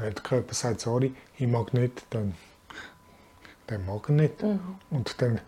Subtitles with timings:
[0.00, 2.34] Wenn der Körper sagt, sorry, ich mag nicht, dann,
[3.66, 4.42] dann mag er nicht.
[4.42, 4.60] Mhm.
[4.90, 5.40] Und dann,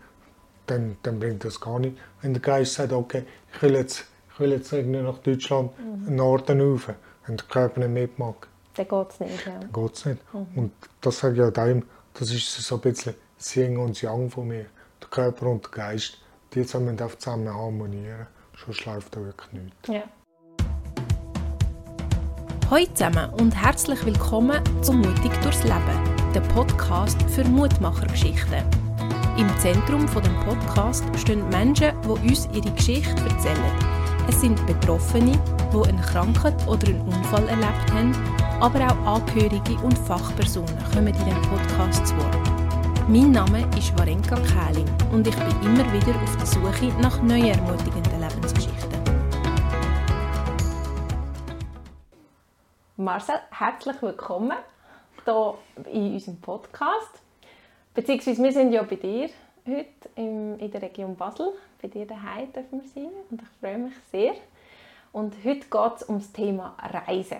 [0.67, 1.97] dann, dann bringt das gar nicht.
[2.21, 6.15] Wenn der Geist sagt, okay, ich will jetzt, ich will jetzt irgendwie nach Deutschland, mhm.
[6.15, 6.89] Norden rauf,
[7.25, 9.45] wenn der Körper nicht mitmacht, dann geht es nicht.
[9.45, 9.59] Ja.
[9.59, 10.33] Dann geht's nicht.
[10.33, 10.47] Mhm.
[10.55, 11.83] Und das sage ich auch dem,
[12.13, 14.65] das ist so ein bisschen das Yin und Yang von mir.
[15.01, 16.17] Der Körper und der Geist,
[16.53, 18.27] die zusammen zusammen harmonieren.
[18.55, 19.87] Sonst läuft da wirklich nichts.
[19.87, 20.03] Ja.
[22.73, 28.63] Hallo zusammen und herzlich willkommen zum Mutig durchs Leben, der Podcast für Mutmachergeschichten.
[29.37, 33.71] Im Zentrum von dem Podcast stehen Menschen, die uns ihre Geschichte erzählen.
[34.27, 35.39] Es sind Betroffene,
[35.71, 38.11] die eine Krankheit oder einen Unfall erlebt haben,
[38.59, 42.37] aber auch Angehörige und Fachpersonen kommen in diesem Podcast zu Wort.
[43.07, 47.49] Mein Name ist Warenka Kähling und ich bin immer wieder auf der Suche nach neuen
[47.49, 48.12] ermutigenden
[53.03, 54.57] Marcel, herzlich willkommen
[55.25, 55.55] hier
[55.91, 57.21] in unserem Podcast.
[57.93, 59.29] Beziehungsweise wir sind ja bei dir
[59.67, 61.51] heute in der Region Basel.
[61.81, 64.35] Bei dir daheim dürfen wir sein und ich freue mich sehr.
[65.11, 67.39] Und heute geht es um das Thema Reisen.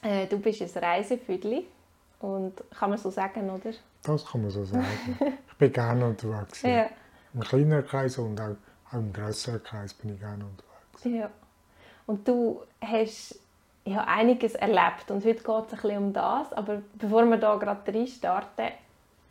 [0.00, 1.66] Äh, du bist ein Reisefüdli
[2.20, 3.72] und kann man so sagen, oder?
[4.04, 4.86] Das kann man so sagen.
[5.50, 6.62] ich bin gerne unterwegs.
[6.62, 6.86] Ja.
[7.34, 8.54] Im kleineren Kreis und auch,
[8.90, 11.18] auch im größeren Kreis bin ich gerne unterwegs.
[11.20, 11.30] Ja.
[12.06, 13.40] Und du hast
[13.84, 16.52] ich habe einiges erlebt und heute geht es ein bisschen um das.
[16.52, 18.68] Aber bevor wir da gerade rein starten,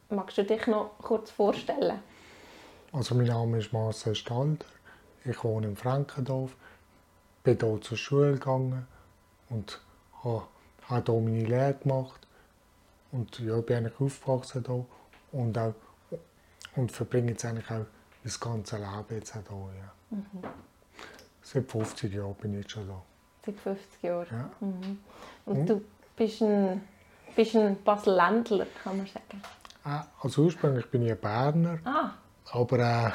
[0.09, 1.99] magst du dich noch kurz vorstellen?
[2.91, 4.65] Also mein Name ist Marcel Stalder.
[5.23, 6.55] Ich wohne in Frankendorf,
[7.43, 8.87] bin hier zur Schule gegangen
[9.49, 9.79] und
[10.23, 10.47] habe,
[10.89, 12.19] hier meine Lehre gemacht.
[13.11, 14.85] Und ja, bin eigentlich aufgewachsen hier
[15.31, 15.73] und, auch,
[16.75, 17.85] und verbringe jetzt eigentlich auch
[18.23, 19.79] das ganze Leben jetzt auch hier.
[19.79, 20.17] Ja.
[20.17, 20.43] Mhm.
[21.41, 23.01] Seit 50 Jahren bin ich jetzt schon hier.
[23.45, 24.27] Seit 50 Jahren.
[24.31, 24.49] Ja.
[24.59, 24.99] Mhm.
[25.45, 25.65] Und mhm.
[25.65, 25.81] du
[26.15, 26.81] bist ein,
[27.35, 29.41] bist ein Basel-Ländler, kann man sagen.
[29.83, 31.79] Ah, also ursprünglich bin ich ein Berner.
[31.83, 32.11] Ah.
[32.51, 33.11] Aber äh,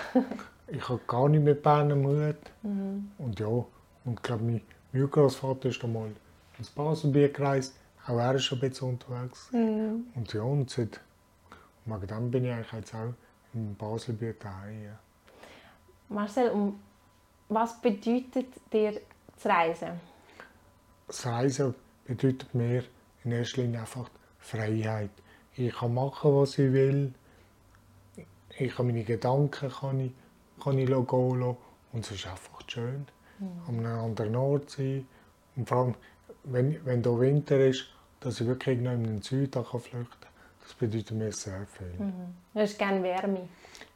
[0.69, 2.37] ich habe gar nicht mit Berner Mut.
[2.63, 3.13] Mhm.
[3.19, 3.67] Und ja, und
[4.15, 4.61] ich glaube, mein,
[4.93, 6.11] mein Großvater ist einmal
[6.59, 7.77] ins Baselbiet gereist.
[8.07, 9.51] Auch er ist schon ein bisschen unterwegs.
[9.53, 10.07] Mhm.
[10.15, 11.01] Und ja, und seit
[11.85, 13.13] wegen dem bin ich eigentlich jetzt auch
[13.55, 14.85] im Baselbiet daheim.
[14.85, 14.99] Ja.
[16.09, 16.81] Marcel, um
[17.49, 19.01] was bedeutet dir
[19.35, 20.01] das Reisen?
[21.07, 21.75] Das Reisen
[22.05, 22.85] bedeutet mir
[23.25, 24.09] in erster Linie einfach
[24.39, 25.11] Freiheit.
[25.55, 27.13] Ich kann machen, was ich will.
[28.59, 30.13] Ich kann meine Gedanken kann ich,
[30.63, 31.57] kann ich gehen lassen.
[31.93, 33.07] Und es ist einfach schön,
[33.39, 33.47] mhm.
[33.69, 35.07] an einem anderen Ort zu sein.
[35.57, 35.95] Und vor allem,
[36.45, 37.87] wenn, wenn da Winter ist,
[38.21, 40.31] dass ich wirklich noch in den Süden kann flüchten kann,
[40.63, 41.87] das bedeutet mir sehr viel.
[41.99, 42.35] Mhm.
[42.53, 43.49] Du hast gerne Wärme.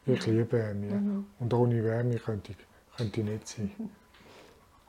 [0.06, 0.86] Ich liebe Wärme.
[0.86, 1.26] Mhm.
[1.38, 3.70] Und ohne Wärme könnte ich, könnte ich nicht sein.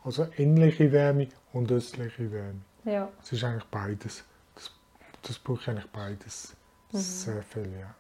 [0.03, 2.62] Also innerliche Wärme und östliche Wärme.
[2.85, 3.09] Ja.
[3.22, 4.23] Es ist eigentlich beides.
[4.56, 4.72] Das,
[5.22, 6.56] das braucht eigentlich beides
[6.91, 6.97] mhm.
[6.97, 7.94] sehr viel, ja.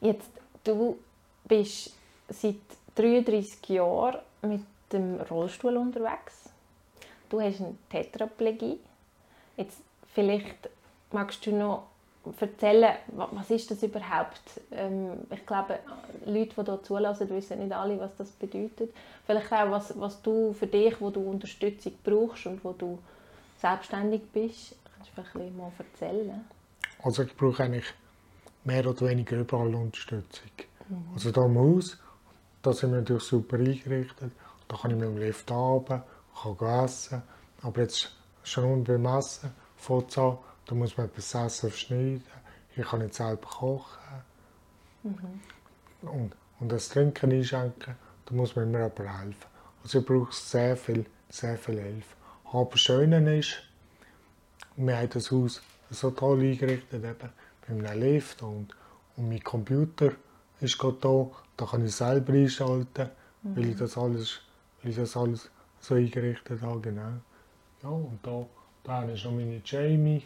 [0.00, 0.30] Jetzt,
[0.64, 0.98] du
[1.44, 1.94] bist
[2.28, 2.56] seit
[2.94, 6.48] 33 Jahren mit dem Rollstuhl unterwegs.
[7.28, 8.78] Du hast eine Tetraplegie.
[9.56, 9.82] Jetzt
[10.14, 10.70] vielleicht
[11.12, 11.89] magst du noch
[12.38, 14.60] erzählen, was ist das überhaupt?
[14.70, 15.78] Ähm, ich glaube,
[16.26, 18.92] Leute, die hier zulassen, wissen nicht alle, was das bedeutet.
[19.26, 22.98] Vielleicht auch, was, was du für dich, wo du Unterstützung brauchst und wo du
[23.60, 26.44] selbstständig bist, kannst du vielleicht mal erzählen?
[27.02, 27.86] Also ich brauche eigentlich
[28.64, 30.50] mehr oder weniger überall Unterstützung.
[30.88, 31.04] Mhm.
[31.14, 31.98] Also im Haus,
[32.62, 34.32] da sind wir natürlich super eingerichtet.
[34.68, 36.04] Da kann ich mit dem Lift runter,
[36.42, 37.22] kann essen.
[37.62, 40.38] Aber jetzt schon beim Essen, Forza,
[40.70, 42.22] da muss man etwas Essen schneiden.
[42.76, 44.22] Ich kann nicht selber kochen.
[45.02, 46.08] Mhm.
[46.08, 49.50] Und, und das Trinken einschenken, da muss man mir aber helfen.
[49.82, 52.14] Also ich brauche sehr viel, sehr viel Hilfe.
[52.44, 53.62] Aber das Schöne ist,
[54.76, 55.60] wir haben das Haus
[55.90, 57.32] so toll eingerichtet, eben,
[57.66, 58.68] mit einem Lift und,
[59.16, 60.12] und mein Computer
[60.60, 61.26] ist gerade da,
[61.56, 63.10] da kann ich selber einschalten,
[63.42, 63.56] mhm.
[63.56, 64.40] weil, ich das alles,
[64.82, 67.12] weil ich das alles so eingerichtet habe, genau.
[67.82, 68.46] Ja, und da,
[68.84, 70.22] da ist noch meine Jamie,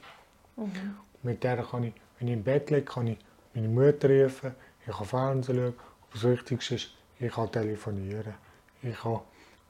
[0.56, 0.97] Mhm.
[1.22, 3.18] Mit der kann ich, wenn ich im Bett liege, kann ich
[3.54, 4.54] meine Mutter rufen,
[4.86, 5.74] ich kann Fernsehen schauen.
[5.74, 8.34] Aber das Wichtigste ist, ich kann telefonieren.
[8.83, 9.21] Ich kann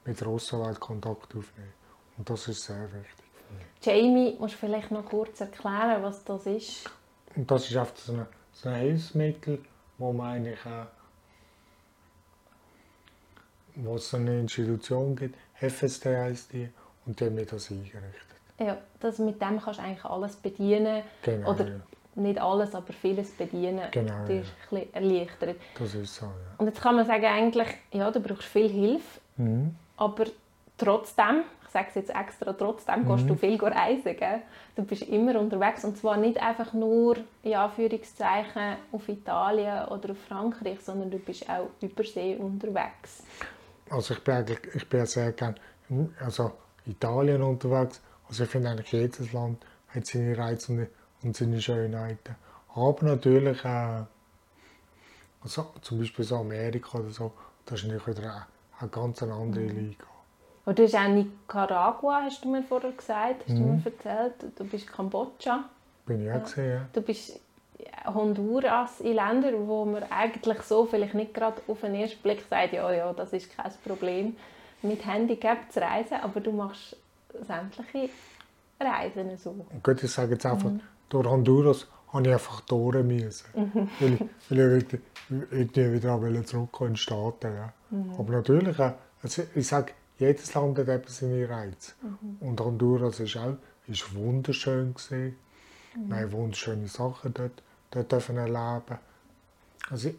[0.05, 1.73] mit der Außenwelt Kontakt aufnehmen.
[2.17, 3.25] Und das ist sehr wichtig.
[3.83, 6.91] Jamie, musst du vielleicht noch kurz erklären, was das ist?
[7.37, 9.61] Und das ist einfach so ein, so ein Hilfsmittel,
[9.99, 10.87] wo man eigentlich äh,
[13.77, 16.69] wo es eine Institution gibt, FSD heisst die,
[17.07, 18.34] und die haben mir das eingerichtet.
[18.59, 21.03] Ja, das, mit dem kannst du eigentlich alles bedienen.
[21.23, 21.75] Genau, Oder ja.
[22.15, 23.83] nicht alles, aber vieles bedienen.
[23.91, 24.79] Genau, dir ja.
[24.79, 25.57] ein erleichtert.
[25.79, 26.33] Das ist so, ja.
[26.59, 29.21] Und jetzt kann man sagen, eigentlich, ja, du brauchst viel Hilfe.
[29.37, 29.75] Mhm.
[29.97, 30.25] Aber
[30.79, 34.43] trotzdem, ich sage es jetzt extra, trotzdem gehst du viel reisen, gell?
[34.77, 40.19] Du bist immer unterwegs und zwar nicht einfach nur, in Anführungszeichen, auf Italien oder auf
[40.29, 43.25] Frankreich, sondern du bist auch übersee unterwegs.
[43.91, 45.57] Also ich bin eigentlich, ich bin sehr gerne
[46.21, 46.53] also
[46.87, 48.01] Italien unterwegs.
[48.35, 50.89] Also ich finde eigentlich jedes Land hat seine Reize
[51.23, 52.35] und, seine Schönheiten.
[52.75, 54.03] Aber natürlich äh,
[55.41, 57.31] also zum Beispiel so Amerika oder so,
[57.65, 58.49] das ist nicht wieder
[58.81, 60.07] eine, ganz andere Liga.
[60.65, 64.35] Und du hast auch Nicaragua, hast du mir vorher gesagt, hast du mir erzählt.
[64.59, 65.71] Du bist Kambodscha.
[66.05, 66.89] Bin ich auch gesehen, ja.
[66.93, 67.39] Du bist
[68.05, 72.73] Honduras in Ländern, wo man eigentlich so vielleicht nicht gerade auf den ersten Blick sagt,
[72.73, 74.37] ja, ja, das ist kein Problem,
[74.83, 76.97] mit Handicap zu reisen, aber du machst
[77.43, 78.11] sämtliche
[78.81, 79.67] Reisen so.
[79.83, 80.71] Gut, ich sage jetzt einfach,
[81.09, 83.47] durch Honduras habe ich einfach durch müssen.
[84.01, 84.21] weil, ich,
[84.51, 85.01] weil ich
[85.51, 87.55] irgendwie wieder zurückkommen in die Staaten.
[87.55, 87.73] Ja.
[88.19, 91.93] Aber natürlich, also ich sage, jedes Land hat eben seine Reize.
[92.41, 95.37] Und Honduras ist auch ist wunderschön gesehen.
[95.95, 96.09] Mhm.
[96.09, 98.99] Wir haben wunderschöne Sachen dort, dort dürfen erleben.
[99.91, 100.11] Also,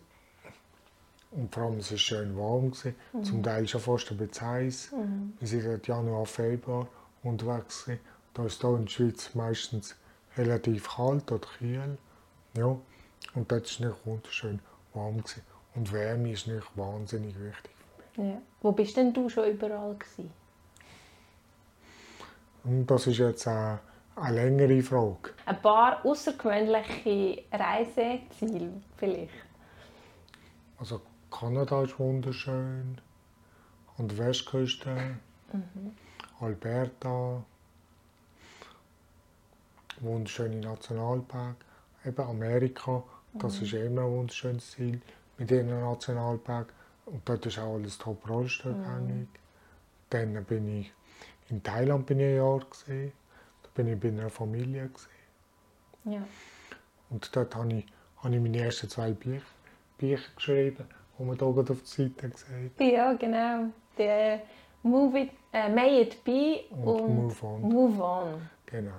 [1.31, 2.71] und vor allem es war schön warm.
[2.71, 2.95] Gewesen.
[3.13, 3.23] Mhm.
[3.23, 4.91] Zum Teil schon fast ein bisschen heiß.
[4.91, 5.33] Mhm.
[5.39, 6.88] Wir sind dort Januar, Februar
[7.25, 7.86] unterwegs.
[7.86, 8.01] Gewesen.
[8.33, 9.95] Da ist hier in der Schweiz meistens
[10.38, 11.98] relativ kalt oder kühl.
[12.56, 12.77] Ja.
[13.33, 14.60] Und dort war es nicht wunderschön
[14.94, 15.18] warm.
[15.18, 15.42] Gewesen.
[15.75, 17.72] Und Wärme ist nicht wahnsinnig wichtig
[18.13, 18.33] für mich.
[18.33, 18.42] Ja.
[18.62, 20.31] Wo bist denn du schon überall gewesen?
[22.63, 23.80] Und das ist jetzt eine,
[24.16, 25.33] eine längere Frage.
[25.45, 29.31] Ein paar außergewöhnliche Reiseziele vielleicht?
[30.77, 33.00] Also Kanada ist wunderschön,
[33.98, 35.18] an der Westküste,
[35.51, 35.92] mhm.
[36.39, 37.43] Alberta,
[39.99, 41.55] wunderschöne Nationalpark,
[42.05, 43.03] eben Amerika,
[43.33, 43.65] das mhm.
[43.65, 45.01] ist immer ein wunderschönes Ziel
[45.37, 46.73] mit ihren Nationalpark
[47.05, 49.15] und dort ist auch alles top rollstuhlgängig.
[49.15, 49.27] Mhm.
[50.09, 50.91] Dann bin ich
[51.49, 53.11] in Thailand bin ich ein Jahr gesehen,
[53.63, 56.13] da bin ich bei einer Familie gesehen.
[56.13, 56.27] Ja.
[57.09, 57.85] Und dort habe ich,
[58.17, 59.45] habe ich meine ersten zwei Bücher,
[59.97, 60.85] Bücher geschrieben,
[61.17, 63.69] die man hier auf der Seite gesehen Ja, genau.
[63.97, 64.41] Der
[64.85, 67.61] Move It, äh, May It Be und, und Move On.
[67.61, 68.49] Move On.
[68.67, 68.91] Genau.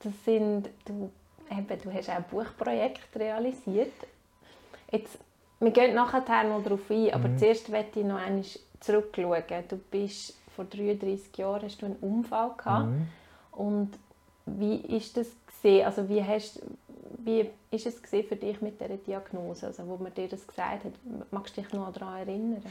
[0.00, 1.10] Das sind, du,
[1.50, 3.94] eben, du hast auch ein Buchprojekt realisiert.
[4.92, 5.18] Jetzt,
[5.58, 7.38] wir gehen nachher noch darauf ein, aber mhm.
[7.38, 8.44] zuerst möchte ich noch einmal
[8.80, 9.64] zurückschauen.
[9.68, 12.90] Du bist vor 33 Jahren hast du einen Unfall gehabt.
[12.90, 13.08] Mhm.
[13.52, 13.90] Und
[14.44, 15.86] wie ist das gesehen?
[15.86, 16.60] Also wie hast
[17.18, 20.92] wie ist es für dich mit dieser Diagnose, also wo man dir das gesagt hat?
[21.30, 22.62] Magst du dich noch daran erinnern?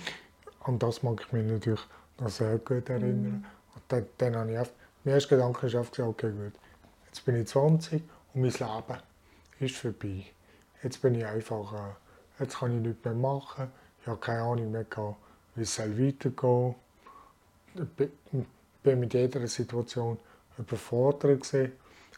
[0.64, 1.82] An das mag ich mich natürlich
[2.20, 3.24] noch sehr gut erinnern.
[3.24, 3.46] Mhm.
[3.76, 4.74] Und dann, dann habe ich oft,
[5.04, 6.54] mein erster Gedanke ist oft okay gut,
[7.08, 8.02] jetzt bin ich 20
[8.34, 9.02] und mein Leben
[9.60, 10.26] ist vorbei.
[10.84, 13.72] Jetzt bin ich einfach, äh, jetzt kann ich nichts mehr machen,
[14.02, 14.86] ich habe keine Ahnung mehr,
[15.56, 16.76] wie es weitergehen
[17.76, 18.10] soll
[18.86, 20.18] bin mit jeder Situation
[20.58, 21.74] überfordert gewesen.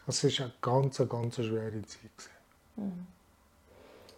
[0.06, 2.30] Es war eine ganz, ganz schwere Zeit.
[2.76, 3.06] Mhm.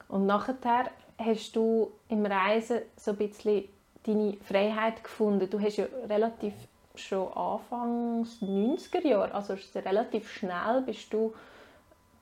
[0.08, 3.64] Und nachher hast du im Reisen so ein bisschen
[4.04, 5.48] deine Freiheit gefunden.
[5.48, 6.54] Du hast ja relativ
[6.94, 11.32] schon Anfangs 90er Jahre, also relativ schnell bist du,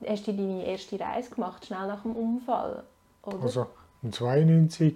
[0.07, 2.85] hast du deine erste Reise gemacht, schnell nach dem Unfall,
[3.23, 3.43] oder?
[3.43, 3.67] Also
[4.03, 4.95] 1992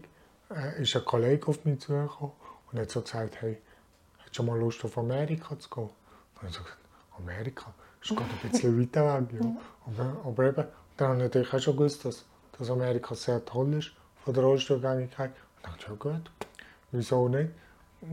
[0.51, 2.33] äh, ist ein Kollege auf mich zugekommen
[2.71, 3.59] und hat so gesagt, hey,
[4.33, 5.91] Hast du mal Lust, auf Amerika zu gehen?
[6.37, 6.79] Dann habe ich gesagt,
[7.19, 7.75] Amerika?
[8.01, 9.41] Das ist gerade ein bisschen weiter weg.
[9.43, 9.57] Ja.
[9.85, 10.65] Aber, aber eben,
[10.97, 12.25] dann habe ich natürlich auch schon gewusst, dass,
[12.57, 13.93] dass Amerika sehr toll ist
[14.25, 15.33] von der Rollstuhlgängigkeit.
[15.33, 16.31] Und dann dachte ich, ja gut,
[16.93, 17.51] wieso nicht?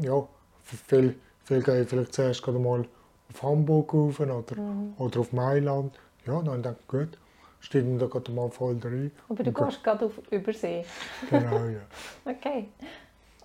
[0.01, 0.27] Ja,
[0.63, 2.85] viel, viel gehen vielleicht zuerst gerade mal
[3.31, 4.93] auf Hamburg rauf oder, mhm.
[4.97, 5.93] oder auf Mailand.
[6.25, 7.17] Ja, dann dachte ich, gut,
[7.59, 9.11] steigen wir da gerade mal voll rein.
[9.29, 10.85] Aber du gehst gerade auf Übersee.
[11.29, 11.81] Genau, ja.
[12.25, 12.69] okay.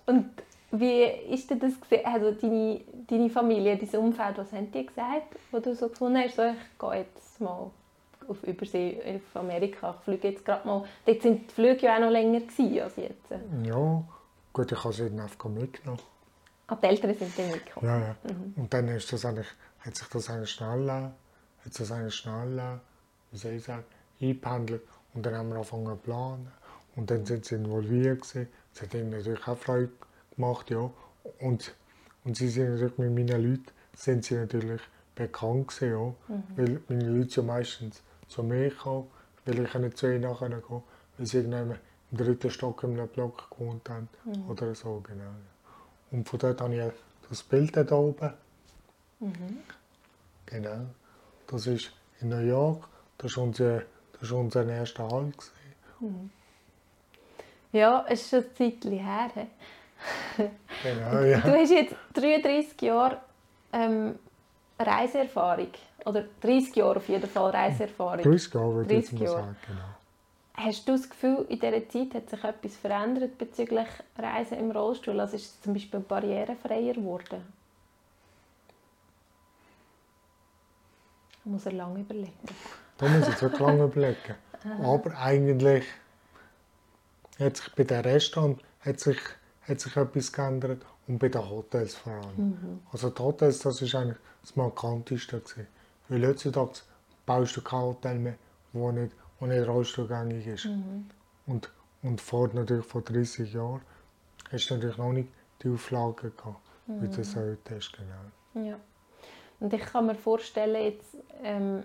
[0.05, 0.29] Und
[0.71, 2.05] wie ist denn das gesehen?
[2.05, 6.35] Also deine, deine Familie, dein Umfeld, was haben die gesagt, wo du so gefunden hast,
[6.35, 7.71] so, ich gehe jetzt mal
[8.27, 10.83] auf Übersee auf Amerika, ich fliege jetzt gerade mal.
[11.05, 13.31] Dort sind die Flüge ja auch noch länger gewesen als jetzt.
[13.63, 14.03] Ja,
[14.55, 16.01] gut, ich habe sie dann einfach mitgenommen.
[16.67, 17.87] Ah, die Eltern sind dann mitgekommen?
[17.87, 18.15] Ja, ja.
[18.23, 18.53] Mhm.
[18.55, 19.47] Und dann ist das eigentlich,
[19.79, 22.79] hat sich das eigentlich schnell, hat sich das schnell,
[23.31, 23.83] wie soll ich sagen,
[24.19, 24.81] eingependelt.
[25.13, 26.51] Und dann haben wir angefangen zu planen.
[26.95, 28.47] Und dann sind sie involviert gewesen.
[28.73, 29.91] Es hat ihnen natürlich auch Freude
[30.35, 30.89] gemacht, ja.
[31.39, 31.75] Und,
[32.23, 34.81] und sie sind natürlich mit meinen Leuten sind sie natürlich
[35.15, 36.33] bekannt gewesen, ja.
[36.33, 36.43] Mhm.
[36.55, 39.07] Weil meine Leute ja meistens zu mir kamen,
[39.45, 40.83] weil ich nicht zu ihnen nachher gehen
[41.17, 41.77] weil sie irgendwann im
[42.17, 44.49] dritten Stock in einem Block gewohnt haben mhm.
[44.49, 45.31] oder so, genau.
[46.11, 46.91] Und von dort habe ich
[47.29, 48.33] das Bild da oben.
[49.19, 49.59] Mhm.
[50.45, 50.85] Genau.
[51.47, 51.91] Das ist
[52.21, 52.87] in New York.
[53.17, 53.83] Das war unser,
[54.19, 55.51] das war unser erster Halt.
[55.99, 56.29] Mhm.
[57.71, 59.47] Ja, es ist schon ein Zeitchen her.
[60.83, 61.39] Genau, ja.
[61.39, 63.17] Du hast jetzt 33 Jahre
[63.73, 64.19] ähm,
[64.79, 65.69] Reiseerfahrung?
[66.05, 68.23] Oder 30 Jahre auf jeden Fall Reiseerfahrung.
[68.23, 69.94] 30 Jahre würde ich 30 jetzt mal sagen, genau.
[70.57, 75.19] Hast du das Gefühl, in dieser Zeit hat sich etwas verändert bezüglich Reisen im Rollstuhl?
[75.19, 77.41] Also ist es zum Beispiel barrierefreier geworden?
[81.43, 82.33] Da muss er lange überlegen.
[82.97, 84.35] Da muss ich wirklich lange überlegen.
[84.81, 85.83] Aber eigentlich
[87.37, 89.19] hat sich bei den Restaurants hat sich,
[89.67, 92.81] hat sich etwas geändert und bei den Hotels vor allem.
[92.91, 95.39] Also die Hotels, das war eigentlich das Markanteste.
[95.39, 95.67] Gewesen.
[96.07, 96.79] Weil heutzutage
[97.25, 98.35] baust du kein Hotel mehr,
[98.73, 100.65] wo nicht, wo nicht rollstuhlgängig ist.
[101.45, 103.81] Und, und vor, natürlich vor 30 Jahren
[104.51, 105.29] hast du natürlich noch nicht
[105.61, 107.91] die Auflagen gehabt, wie du es heute hast.
[107.93, 108.67] Genau.
[108.67, 108.75] Ja.
[109.59, 111.83] Und ich kann mir vorstellen, jetzt, ähm,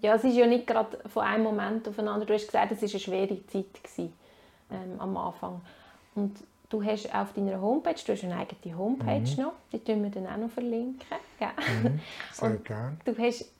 [0.00, 2.26] ja, es ist ja nicht gerade von einem Moment auf den anderen.
[2.26, 4.12] Du hast gesagt, es war eine schwere Zeit gewesen,
[4.70, 5.60] ähm, am Anfang.
[6.14, 6.36] Und
[6.68, 10.26] du hast auf deiner Homepage, du hast eine eigene Homepage noch, die tun wir dann
[10.26, 11.06] auch noch verlinken.
[11.38, 11.48] gell?
[11.82, 12.00] Mhm,
[12.32, 12.96] sehr Und gerne.
[13.04, 13.50] Du hast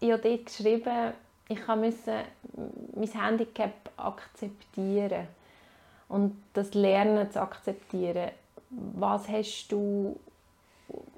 [0.00, 1.12] ja dort geschrieben,
[1.50, 2.24] ich musste
[2.94, 5.26] mein Handicap akzeptieren.
[6.08, 8.30] Und das Lernen zu akzeptieren.
[8.70, 10.18] Was hast du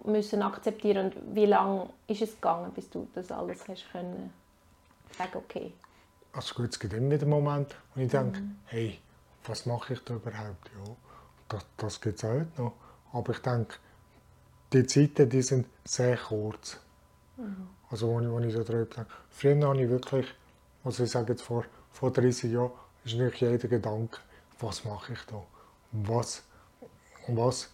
[0.04, 4.32] müssen akzeptieren und wie lange ist es gegangen, bis du das alles hast können
[5.16, 5.72] sagen, okay.
[6.32, 8.98] Also gut, es gibt immer wieder Momente, wo ich denke, hey,
[9.44, 10.70] was mache ich da überhaupt?
[10.74, 10.96] Ja,
[11.48, 12.72] das, das gibt es heute noch.
[13.12, 13.76] Aber ich denke,
[14.72, 16.78] die Zeiten die sind sehr kurz.
[17.90, 19.06] Also wo ich, wo ich so drüber denke.
[19.30, 20.26] Früher habe ich wirklich,
[20.84, 22.72] also ich sage jetzt vor, vor 30 Jahren,
[23.04, 24.18] ist nicht jeder Gedanke,
[24.60, 25.42] was mache ich da?
[25.92, 26.42] Was,
[27.26, 27.70] was,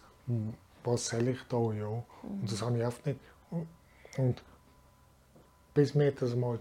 [0.83, 1.57] was soll ich da?
[1.73, 1.87] Ja.
[2.23, 3.19] Und das habe ich oft nicht.
[4.17, 4.41] Und,
[5.73, 6.59] bis mir das mal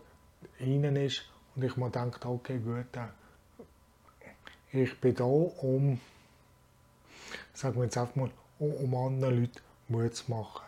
[0.60, 1.22] rein ist
[1.56, 3.08] und ich mir denke, okay, gut, äh,
[4.70, 5.98] ich bin da, um,
[7.54, 10.67] sagen wir jetzt einfach mal, um anderen Leuten Mut zu machen.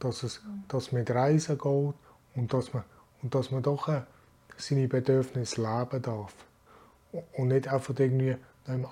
[0.00, 1.94] Dass es dass mit Reisen geht
[2.34, 2.84] und dass man,
[3.22, 4.02] und dass man doch äh,
[4.56, 6.34] seine Bedürfnisse leben darf.
[7.36, 8.36] Und nicht einfach irgendwie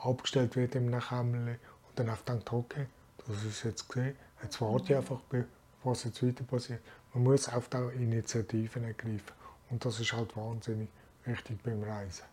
[0.02, 2.86] abgestellt wird einem Kämmerchen und dann einfach denkt, okay,
[3.26, 5.44] das ist jetzt gesehen, jetzt warte ich einfach, bis-
[5.84, 6.80] was jetzt weiter passiert.
[7.14, 9.32] Man muss oft auch Initiativen ergreifen.
[9.70, 10.88] Und das ist halt wahnsinnig
[11.24, 12.24] wichtig beim Reisen.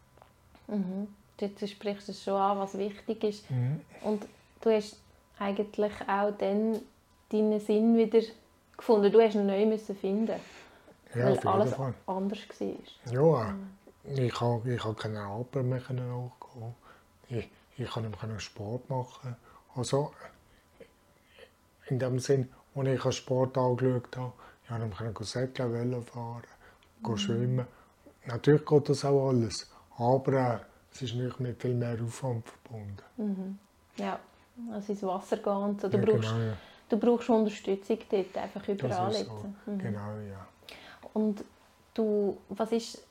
[0.67, 1.07] Mhm.
[1.39, 3.51] Jetzt sprichst du es schon an, was wichtig ist.
[3.51, 3.81] Mhm.
[4.01, 4.25] Und
[4.61, 4.97] du hast
[5.37, 6.79] eigentlich auch dann
[7.29, 8.21] deinen Sinn wieder
[8.77, 9.11] gefunden.
[9.11, 10.39] Du hast ihn neu müssen finden,
[11.15, 11.93] Ja, weil alles Fall.
[12.07, 12.39] anders
[13.07, 13.11] war.
[13.11, 13.55] Ja,
[14.03, 16.75] ich kann, ich kann keine Arbeit mehr nachgehen.
[17.29, 17.89] Ich, ich
[18.29, 19.35] mehr Sport machen.
[19.75, 20.11] Also,
[21.89, 24.33] in dem Sinn, als ich einen Sport angeschaut habe,
[24.91, 26.43] kann ich Säckchen, Velo fahren,
[27.03, 27.67] gehen schwimmen.
[28.25, 30.59] Natürlich geht das auch alles, aber äh,
[30.91, 33.59] es ist nicht mit viel mehr Aufwand verbunden.
[33.97, 34.19] Ja,
[34.71, 35.87] also ins Wasser gehen und so.
[35.89, 36.53] Du, Ja, brauchst, genau, ja.
[36.99, 39.25] Du brauchst Unterstützung dort, einfach überall jetzt.
[39.25, 39.71] so.
[39.71, 39.79] Mhm.
[39.79, 40.47] Genau, ja.
[41.13, 41.43] Und
[41.93, 43.03] du, was ist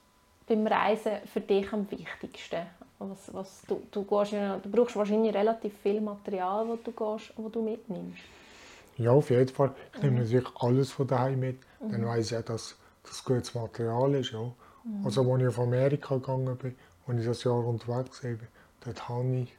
[0.46, 2.66] beim Reisen für dich am wichtigsten?
[2.98, 7.52] Was, was du, du, gehst du brauchst wahrscheinlich relativ viel Material, das du, gehst, das
[7.52, 8.22] du mitnimmst.
[8.96, 9.74] Ja, auf jeden Fall.
[9.94, 11.58] Ich nehme natürlich alles von daheim mit.
[11.80, 14.32] Dann weiß ich auch, dass das gutes Material ist.
[14.32, 14.52] Ja.
[15.04, 16.76] Also, als ich auf Amerika gegangen bin,
[17.06, 18.30] als ich das Jahr unterwegs war,
[18.84, 19.52] dort habe ich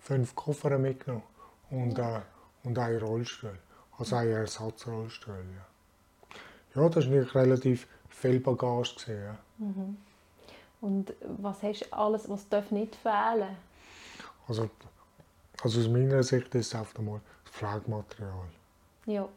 [0.00, 1.22] fünf Koffer mitgenommen
[1.70, 2.20] und, äh,
[2.66, 3.58] und einen Rollstuhl.
[3.96, 5.44] Also einen Ersatzrollstuhl.
[6.74, 8.94] Ja, ja das war natürlich relativ viel Bagage.
[8.96, 9.38] Gewesen, ja.
[10.80, 13.56] Und was hast du alles, was darf nicht fehlen?
[14.48, 14.68] Also,
[15.62, 18.48] also aus meiner Sicht ist es einfach mal das Pflegematerial.
[19.06, 19.28] Ja,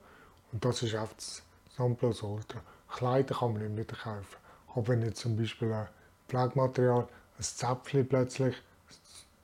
[0.52, 1.44] Und das ist einfach das
[1.78, 2.60] Nonplusultra.
[2.90, 4.38] Kleider kann man nicht wieder kaufen.
[4.74, 5.88] Aber wenn du zum Beispiel ein
[6.28, 7.08] Pflegematerial,
[7.38, 8.56] ein Zäpfchen plötzlich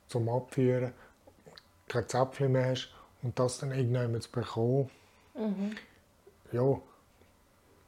[0.07, 0.91] zum Abführen,
[1.87, 2.94] kein Zäpfchen mehr hast
[3.25, 4.89] und das dann irgendjemand zu bekommen,
[6.51, 6.79] ja,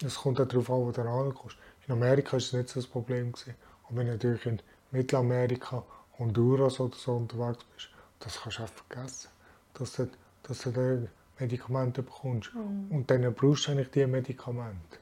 [0.03, 1.57] es kommt auch darauf an, wo du ankommst.
[1.87, 3.31] In Amerika war es nicht so das Problem.
[3.31, 3.55] Gewesen.
[3.87, 4.59] Aber wenn du natürlich in
[4.91, 5.83] Mittelamerika,
[6.19, 7.89] Honduras oder so unterwegs bist,
[8.19, 9.29] das kannst du einfach vergessen,
[9.75, 10.09] dass du,
[10.43, 11.07] dass du da
[11.39, 12.51] Medikamente bekommst.
[12.89, 14.97] Und dann brauchst du eigentlich diese Medikamente,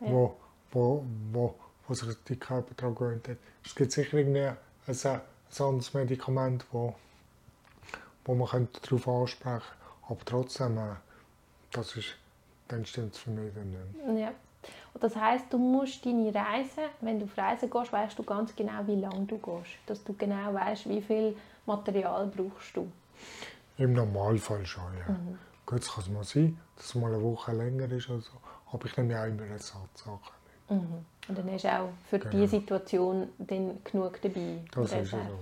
[0.00, 0.06] Ja.
[0.08, 0.36] wo,
[0.72, 1.54] wo, wo,
[1.86, 3.36] wo sich die Körper daran gewöhnt hat.
[3.64, 5.20] Es gibt sicher irgendwie ein, ein
[5.58, 6.94] anderes Medikament, wo,
[8.24, 9.64] wo man darauf ansprechen könnte.
[10.08, 10.94] Aber trotzdem, äh,
[11.72, 12.14] das ist,
[12.68, 14.18] dann stimmt es für mich dann nicht mehr.
[14.26, 14.32] ja.
[14.94, 18.54] Und das heisst, du musst deine Reise, wenn du auf Reisen gehst, weißt du ganz
[18.56, 19.72] genau, wie lange du gehst.
[19.86, 22.90] Dass du genau weißt, wie viel Material brauchst du.
[23.76, 25.14] Im Normalfall schon, ja.
[25.66, 28.32] Gut, es kann mal sein, dass es mal eine Woche länger ist oder so.
[28.72, 30.18] Aber ich nehme ja auch immer Ersatzsachen
[30.70, 30.78] mit.
[31.28, 32.30] Und dann hast du auch für Genau.
[32.30, 34.60] diese Situation dann genug dabei.
[34.72, 35.16] Das ist ja so.
[35.16, 35.38] Genau.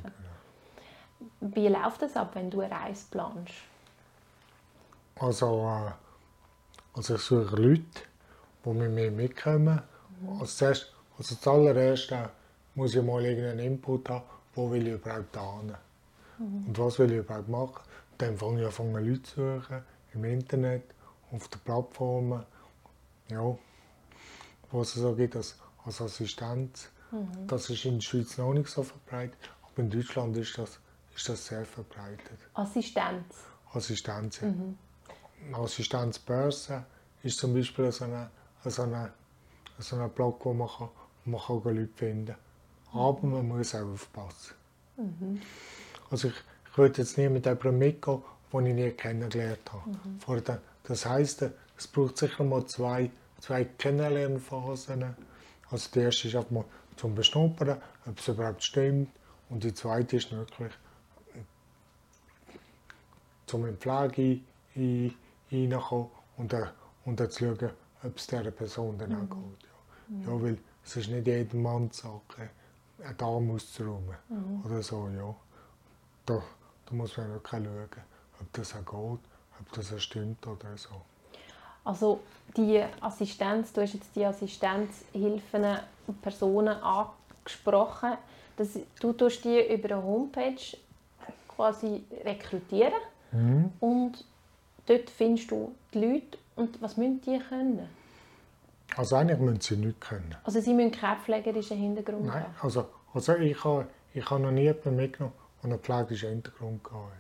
[1.40, 3.54] Wie läuft das ab, wenn du eine Reise planst?
[5.18, 5.92] Also, äh,
[6.94, 7.84] Also ich suche Leute,
[8.64, 9.80] die mit mir mitkommen.
[10.40, 12.30] Als, zuerst, also das allererste
[12.74, 14.24] muss ich mal irgendeinen Input haben,
[14.54, 15.74] wo will ich überhaupt hin.
[16.66, 17.82] Und was will ich überhaupt machen.
[18.18, 19.82] Dann fange ich an, Leute zu suchen,
[20.14, 20.84] im Internet,
[21.32, 22.44] auf den Plattformen,
[23.30, 23.56] ja,
[24.70, 26.88] was es so gibt als, als Assistenz.
[27.46, 30.78] Das ist in der Schweiz noch nicht so verbreitet, aber in Deutschland ist das,
[31.14, 32.38] ist das sehr verbreitet.
[32.54, 33.24] Assistenz.
[33.72, 34.40] Assistenz.
[35.52, 36.84] Assistenzbörse
[37.22, 38.30] ist zum Beispiel so eine,
[38.64, 39.12] so eine,
[39.78, 40.88] so eine Blog, wo man, kann,
[41.24, 42.26] man kann Leute finden
[42.92, 43.00] kann.
[43.00, 44.54] Aber man muss auch aufpassen.
[46.10, 46.34] Also ich,
[46.70, 49.90] ich würde jetzt nie mit jemandem mitgehen, den ich nie kennengelernt habe.
[50.18, 51.42] Vorher, Das heisst,
[51.76, 55.16] es braucht sicher mal zwei, zwei Kennenlernphasen.
[55.70, 56.64] Also die erste ist einfach mal
[56.96, 59.10] zum Beschnuppern, ob es überhaupt stimmt.
[59.48, 60.72] Und die zweite ist wirklich
[63.52, 64.40] zum Pflege
[64.76, 65.14] ein-
[65.50, 66.70] reinkommen und dann,
[67.04, 67.70] und dann zu schauen,
[68.02, 70.24] ob es dieser Person dann auch geht.
[70.26, 70.32] Ja.
[70.32, 72.48] ja, weil es ist nicht jedem Mann Sache,
[73.04, 74.16] einen Darm auszuräumen
[74.64, 75.34] oder so, ja.
[76.24, 76.42] Da,
[76.86, 77.88] da muss man wirklich schauen,
[78.40, 79.20] ob das auch geht,
[79.60, 80.88] ob das auch stimmt oder so.
[81.84, 82.20] Also
[82.56, 88.12] die Assistenz, du hast jetzt die Assistenzhilfen und Personen angesprochen.
[88.56, 88.68] Das,
[89.00, 90.76] du tust die über eine Homepage
[91.48, 92.92] quasi rekrutieren
[93.80, 94.24] und
[94.86, 97.88] dort findest du die Leute und was müssen die können?
[98.96, 100.34] Also eigentlich müssen sie nichts können.
[100.44, 102.54] Also sie müssen keinen pflegerischen Hintergrund Nein, haben.
[102.60, 107.12] also, also ich habe ich habe noch nie jemanden mitgenommen, der einen pflegerischen Hintergrund gehabt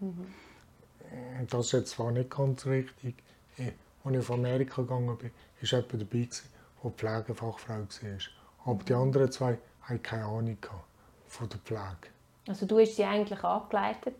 [0.00, 1.50] hat.
[1.50, 3.14] Das ist jetzt zwar nicht ganz richtig.
[3.56, 3.72] Ich-
[4.04, 6.48] Als ich auf Amerika gegangen bin, war jemand dabei, gewesen,
[6.82, 7.86] der Pflegefachfrau war.
[8.64, 10.56] Aber die anderen zwei hatten keine Ahnung
[11.26, 12.08] von der Pflege.
[12.46, 14.14] Also du hast sie eigentlich angeleitet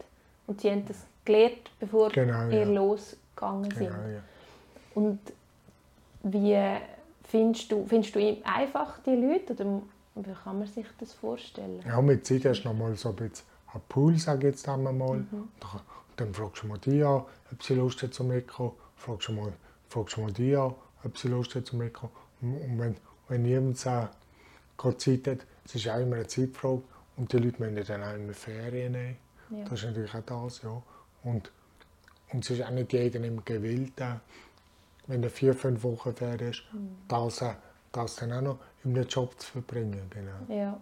[0.46, 2.64] und sie haben das gelernt, bevor Genau, ihr ja.
[2.64, 3.90] losgegangen sind.
[3.90, 4.20] Genau, ja.
[4.94, 5.20] Und
[6.22, 6.76] wie
[7.24, 9.82] findest du, findest du ihm einfach die Leute oder
[10.16, 11.80] wie kann man sich das vorstellen?
[11.86, 14.68] ja, mit Zeit hast du noch mal so ein bisschen einen Pool, sage ich jetzt
[14.68, 14.92] einmal.
[14.92, 15.24] mal.
[16.16, 18.72] Dann, fragst du mal die an, ob sie Lust hat zum Mitkommen.
[18.96, 19.52] Fragst du mal,
[19.88, 20.74] fragst du mal die an,
[21.04, 22.12] ob sie Lust hat zum Mitkommen.
[22.40, 22.96] Und wenn,
[23.28, 24.16] wenn niemand sagt,
[24.76, 26.82] keine Zeit hat, es ist auch immer eine Zeitfrage.
[27.16, 29.16] Und die Leute müssen dann auch immer Ferien nehmen.
[29.50, 29.64] Ja.
[29.64, 30.82] Das ist natürlich auch das, ja.
[31.28, 31.50] Und,
[32.32, 33.92] und es ist auch nicht jeder immer gewillt,
[35.06, 36.62] wenn er vier, fünf Wochen Ferien ist,
[37.08, 37.44] das,
[37.92, 40.10] das dann auch noch in einem Job zu verbringen.
[40.10, 40.60] Genau.
[40.60, 40.80] Ja.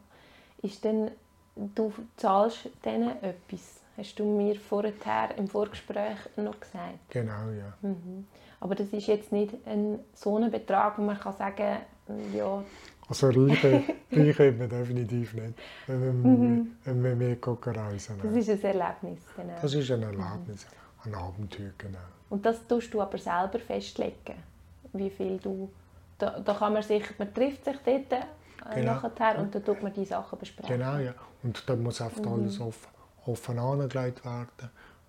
[0.63, 1.11] Ist denn,
[1.55, 3.81] du zahlst denen etwas?
[3.97, 6.99] Hast du mir vorher im Vorgespräch noch gesagt.
[7.09, 7.73] Genau, ja.
[8.61, 11.79] Aber das ist jetzt nicht ein so ein Betrag, wo man kann sagen,
[12.35, 12.63] ja,
[13.09, 15.55] Also reichen, reichen wir definitiv nicht,
[15.87, 18.19] wenn wir, wenn wir mehr gucken reisen.
[18.23, 19.21] das ist ein Erlebnis.
[19.37, 19.55] Genau.
[19.63, 20.67] Das ist ein Erlebnis,
[21.05, 21.99] ein Abenteuer, genau.
[22.31, 24.37] Und das tust du aber selber festlegen,
[24.93, 25.71] wie viel du...
[26.19, 28.25] Da, da kann man sich, man trifft sich dort äh,
[28.75, 28.95] Genau.
[28.95, 30.77] nachher und dann tut man die Sachen besprechen.
[30.79, 31.15] Genau, ja.
[31.45, 32.89] Und dann muss einfach alles offen,
[33.27, 34.49] offen angelegt werden,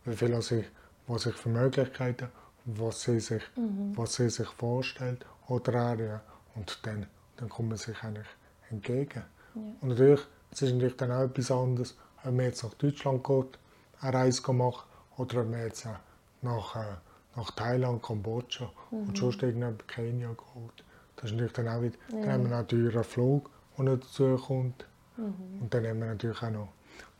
[0.06, 0.66] wie viel er sich,
[1.08, 2.28] was ich für Möglichkeiten,
[2.66, 3.42] was sie sich,
[3.96, 6.22] was sie sich vorstellt oder er, ja.
[6.56, 8.28] Und dann, dann kommt man sich eigentlich
[8.70, 9.24] entgegen.
[9.82, 10.22] Und natürlich,
[10.52, 13.60] es ist natürlich dann auch etwas anderes, ob man jetzt nach Deutschland geht,
[14.02, 15.88] eine Reise machen oder ob man jetzt
[16.42, 16.96] nach, äh,
[17.36, 20.86] nach Thailand, Kambodscha und sonst irgendwo Kenia geht.
[21.16, 24.86] Das ist natürlich dann auch wieder, dann haben wir noch einen Flug, der dazu kommt.
[25.18, 26.70] Und dann haben wir natürlich auch noch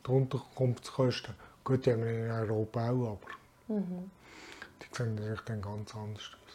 [0.06, 1.34] die Unterkunftskosten.
[1.64, 3.18] Gut, die haben wir in Europa auch, aber
[3.68, 6.47] die sehen natürlich dann ganz anders aus.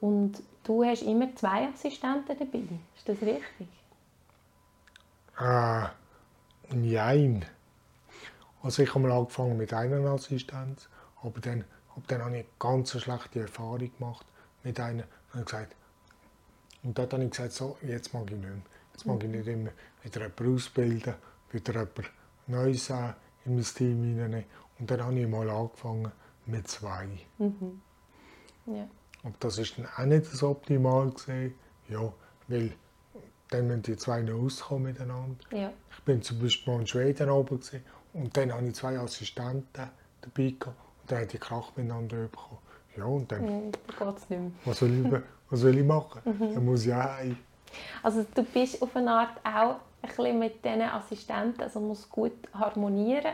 [0.00, 2.62] Und du hast immer zwei Assistenten dabei,
[2.96, 3.68] ist das richtig?
[5.38, 5.86] Äh,
[6.74, 7.44] nein.
[8.62, 10.88] Also ich habe mal angefangen mit einer Assistenz,
[11.22, 14.26] aber dann, aber dann habe ich eine ganz schlechte Erfahrung gemacht
[14.62, 15.04] mit einer.
[15.32, 15.74] Und, gesagt,
[16.82, 18.62] und dort habe ich gesagt, so, jetzt mag ich nicht mehr.
[18.92, 19.70] Jetzt mag ich nicht immer
[20.02, 21.14] wieder jemanden ausbilden,
[21.50, 22.04] wieder jemanden
[22.46, 24.44] Neues in mein Team hineinnehmen.
[24.78, 26.12] Und dann habe ich mal angefangen
[26.46, 27.08] mit zwei.
[28.66, 28.88] Ja.
[29.22, 31.54] Aber das ist dann auch nicht so optimal gesehen.
[31.88, 32.12] Ja,
[32.48, 32.72] weil
[33.50, 35.36] dann müssen die zwei noch auskommen miteinander.
[35.50, 35.72] ja.
[35.90, 37.82] Ich bin zum Beispiel mal in Schweden oben gewesen,
[38.14, 42.58] und dann hatte ich zwei Assistenten dabei gehabt, und dann haben die Krach miteinander bekommen.
[42.96, 43.78] Ja, und dann, geht
[44.16, 44.50] es nicht mehr.
[44.64, 45.12] was soll ich,
[45.50, 46.20] was soll ich machen?
[46.24, 47.36] Dann muss ich auch heim.
[48.02, 52.32] Also du bist auf eine Art auch ein bisschen mit diesen Assistenten, also muss gut
[52.54, 53.32] harmonieren.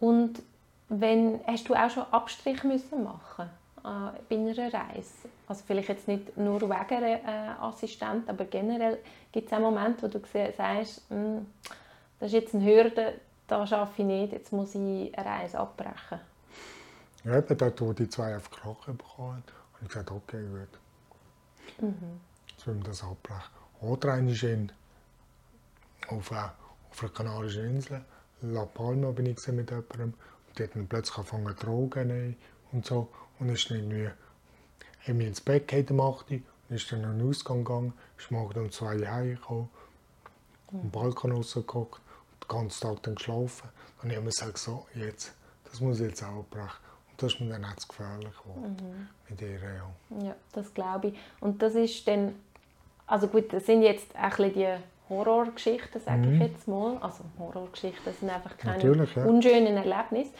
[0.00, 0.42] Und
[0.88, 3.48] wenn, hast du auch schon Abstrich müssen machen
[3.84, 5.28] äh, bei einer Reise?
[5.46, 8.98] Also vielleicht jetzt nicht nur wegen einer äh, Assistent, aber generell
[9.32, 10.20] gibt es auch Momente, wo du
[10.56, 11.46] sagst, «Hm,
[12.18, 16.20] das ist jetzt eine Hürde, da schaffe ich nicht, jetzt muss ich eine Reise abbrechen.
[17.24, 19.42] Ja, eben dort, wo die zwei auf Krach bekommen haben,
[19.82, 20.80] ich gesagt, okay, gut.
[21.80, 22.20] Mhm.
[22.48, 23.50] Jetzt müssen wir das abbrechen.
[23.80, 24.72] Oder einer ist in,
[26.08, 28.04] auf, auf einer kanarischen Insel,
[28.42, 30.14] La Palma bin ich mit jemandem,
[30.46, 32.36] und die hat dann plötzlich angefangen Drogen nehmen
[32.72, 33.08] und so.
[33.38, 34.10] Und ist dann irgendwie,
[35.06, 37.92] haben wir ins Bett gehalten um 8 Uhr, und ist dann an den Ausgang gegangen,
[38.18, 39.68] ist morgen um 2 Uhr heimgekommen,
[40.70, 40.80] mhm.
[40.80, 42.00] am Balkon rausgeguckt,
[42.42, 43.68] den ganzen Tag dann geschlafen.
[44.02, 46.68] Dann haben wir gesagt, so, jetzt, das muss ich jetzt abbrechen.
[47.10, 49.08] Und das ist mir dann auch zu gefährlich geworden mhm.
[49.28, 49.58] mit ihr.
[49.60, 50.26] Ja.
[50.26, 51.14] ja, das glaube ich.
[51.40, 52.34] Und das ist dann,
[53.06, 54.76] also gut, das sind jetzt ein bisschen die
[55.08, 56.34] Horrorgeschichten, sage mhm.
[56.34, 56.98] ich jetzt mal.
[56.98, 59.24] Also Horrorgeschichten sind einfach keine ja.
[59.24, 60.32] unschönen Erlebnisse.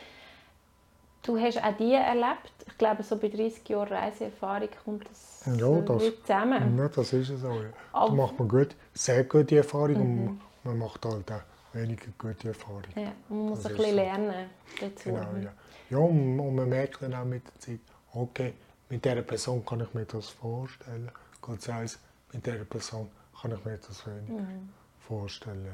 [1.23, 2.53] Du hast auch die erlebt.
[2.67, 6.79] Ich glaube, so bei 30 Jahren Reiseerfahrung kommt das, ja, das zusammen.
[6.79, 7.61] Ja, das ist es auch.
[7.93, 10.29] Da macht man gut, sehr gute Erfahrung mhm.
[10.29, 12.83] und man macht halt auch weniger gute Erfahrung.
[12.95, 13.97] Ja, man muss das ein bisschen so.
[13.97, 14.51] lernen
[14.81, 15.09] dazu.
[15.11, 15.53] Genau, ja.
[15.91, 17.81] ja und, und man merkt dann auch mit der Zeit,
[18.13, 18.55] okay,
[18.89, 21.11] mit dieser Person kann ich mir das vorstellen.
[21.41, 21.91] Gott sei Dank,
[22.33, 23.09] mit dieser Person
[23.41, 24.69] kann ich mir das wenig mhm.
[25.01, 25.67] vorstellen.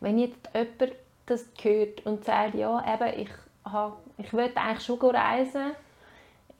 [0.00, 0.94] Wenn jetzt jemand
[1.26, 3.30] das hört und sagt, ja, eben, ich,
[3.64, 5.72] habe, ich will eigentlich schon reisen,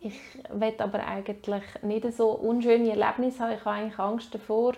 [0.01, 0.19] ich
[0.51, 4.75] will aber eigentlich nicht so unschöne Erlebnisse haben, ich habe eigentlich Angst davor,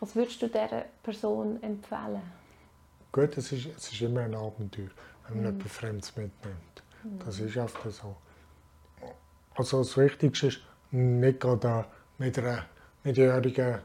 [0.00, 2.22] was würdest du dieser Person empfehlen?
[3.12, 4.90] Gut, es ist, es ist immer ein Abenteuer,
[5.28, 5.60] wenn man mhm.
[5.60, 6.82] etwas Fremdes mitnimmt.
[7.04, 7.18] Mhm.
[7.24, 8.16] Das ist einfach so.
[9.54, 11.86] Also das Wichtigste ist, nicht gerade
[12.18, 12.64] mit einer
[13.04, 13.80] mit jährigen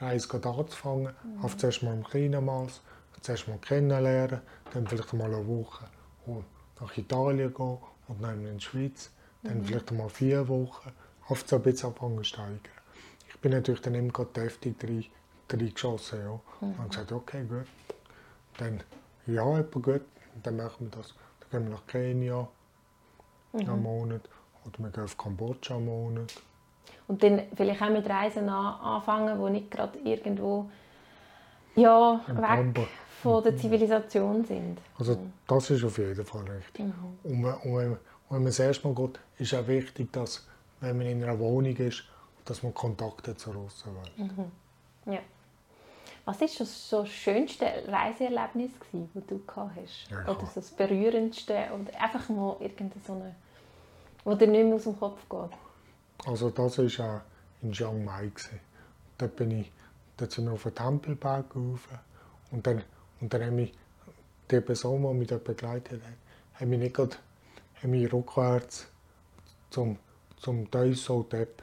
[0.00, 1.14] Reise anzufangen.
[1.22, 1.44] Mhm.
[1.44, 2.82] Auf zuerst mal im kleinen Maß,
[3.20, 4.40] zuerst mal kennenlernen,
[4.72, 5.84] dann vielleicht mal eine Woche
[6.80, 9.10] nach Italien gehen und dann in die Schweiz,
[9.42, 9.64] dann mhm.
[9.64, 10.90] vielleicht mal vier Wochen,
[11.28, 12.60] auf so ein bisschen anfangen steigen.
[13.28, 15.10] Ich bin natürlich dann immer gerade deftig
[15.50, 16.20] reingeschossen.
[16.20, 16.40] Ja.
[16.60, 16.68] Mhm.
[16.68, 17.66] Und habe gesagt, okay, gut.
[18.58, 18.82] Dann,
[19.26, 20.02] ja, etwa gut,
[20.42, 21.14] dann machen wir das.
[21.40, 22.48] Dann gehen wir nach Kenia
[23.52, 23.60] mhm.
[23.60, 24.22] einen Monat
[24.66, 26.34] oder wir gehen auf Kambodscha einen Monat.
[27.06, 30.70] Und dann vielleicht auch mit Reisen anfangen, die nicht gerade irgendwo
[31.76, 32.88] ja, weg
[33.22, 34.78] von der Zivilisation sind.
[34.98, 36.86] Also das ist auf jeden Fall richtig.
[36.86, 36.94] Mhm.
[37.24, 40.46] Und, und, wenn, wenn man das erste Mal geht, ist auch wichtig, dass,
[40.80, 42.04] wenn man in einer Wohnung ist,
[42.44, 45.12] dass man Kontakte zur Außenwelt mhm.
[45.12, 45.20] Ja.
[46.24, 48.70] Was war so das schönste Reiseerlebnis,
[49.14, 50.10] das du gehabt hast?
[50.10, 51.54] Ja, oder so das berührendste?
[51.72, 53.34] Oder einfach mal irgendeine so eine,
[54.24, 56.28] wo dir nicht mehr aus dem Kopf geht?
[56.28, 57.20] Also das war auch
[57.62, 58.30] in Chiang Mai.
[59.18, 59.72] Da bin ich,
[60.16, 61.88] dort sind wir auf den Tempelberg rauf
[62.50, 62.82] und dann,
[63.20, 63.72] und dann haben mich
[64.50, 67.16] die Person, die mich dort begleitet hat, haben mich nicht gerade,
[67.82, 68.86] haben mich rückwärts
[69.70, 69.98] zum,
[70.36, 71.62] zum Daiso Tepp.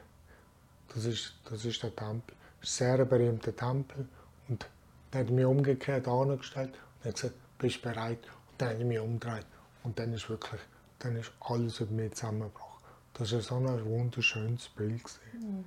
[0.94, 2.36] Das ist, das ist der Tempel.
[2.62, 4.08] Das ist ein sehr berühmter Tempel.
[4.48, 4.68] Und
[5.12, 8.20] dann hat mich umgekehrt angestellt und hat gesagt, bist du bereit?
[8.24, 9.46] Und dann habe ich mich umgedreht.
[9.84, 10.62] Und dann ist wirklich,
[11.00, 12.84] dann ist alles über mich zusammengebrochen.
[13.14, 15.02] Das war so ein wunderschönes Bild.
[15.34, 15.66] Mhm.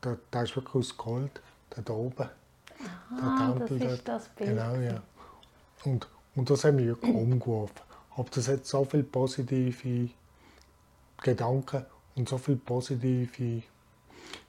[0.00, 2.28] Da, da ist wirklich aus Gold, da oben.
[3.10, 4.50] Aha, das ist das Bild.
[4.50, 5.02] Genau, ja.
[5.84, 7.80] Und, und das hat mich umgeworfen.
[8.16, 10.10] Aber das hat so viele positive
[11.22, 11.86] Gedanken
[12.16, 13.62] und so viel positive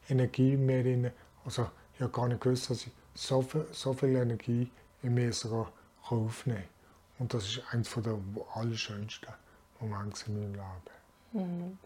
[0.10, 1.12] Energie in mir drin.
[1.46, 4.70] Also ich habe gar nicht gewusst, dass ich so viel, so viel Energie
[5.04, 5.72] in mir sogar
[6.10, 6.68] aufnehmen kann.
[7.20, 8.18] Und das ist eines der
[8.56, 9.34] allerschönsten
[9.80, 10.64] Momente in meinem Leben.
[11.34, 11.78] Mhm.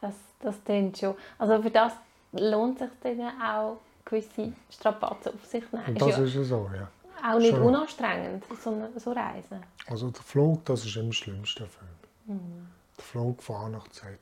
[0.00, 1.14] Das, das klingt schon.
[1.38, 1.92] Also für das
[2.32, 5.86] lohnt sich dann auch gewisse Strapazen auf sich nehmen.
[5.86, 6.88] Und das ist ja, so, ja.
[7.22, 7.62] Auch nicht schon.
[7.62, 9.60] unanstrengend, so, so Reisen.
[9.86, 12.40] Also der Flug, das ist immer das Schlimmste für mich.
[12.40, 12.68] Mhm.
[12.96, 14.18] Der Flug von A nach Z.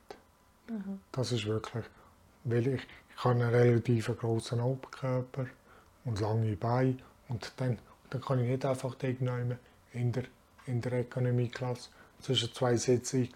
[0.69, 0.99] Mhm.
[1.11, 1.85] Das ist wirklich,
[2.43, 5.45] weil ich, ich habe einen relativ großen Oberkörper
[6.05, 7.77] und lange Beine und dann,
[8.09, 9.57] dann kann ich nicht einfach irgendwann
[9.93, 10.23] in der,
[10.65, 11.89] in der Ökonomieklasse
[12.21, 13.29] zwischen zwei Sitzen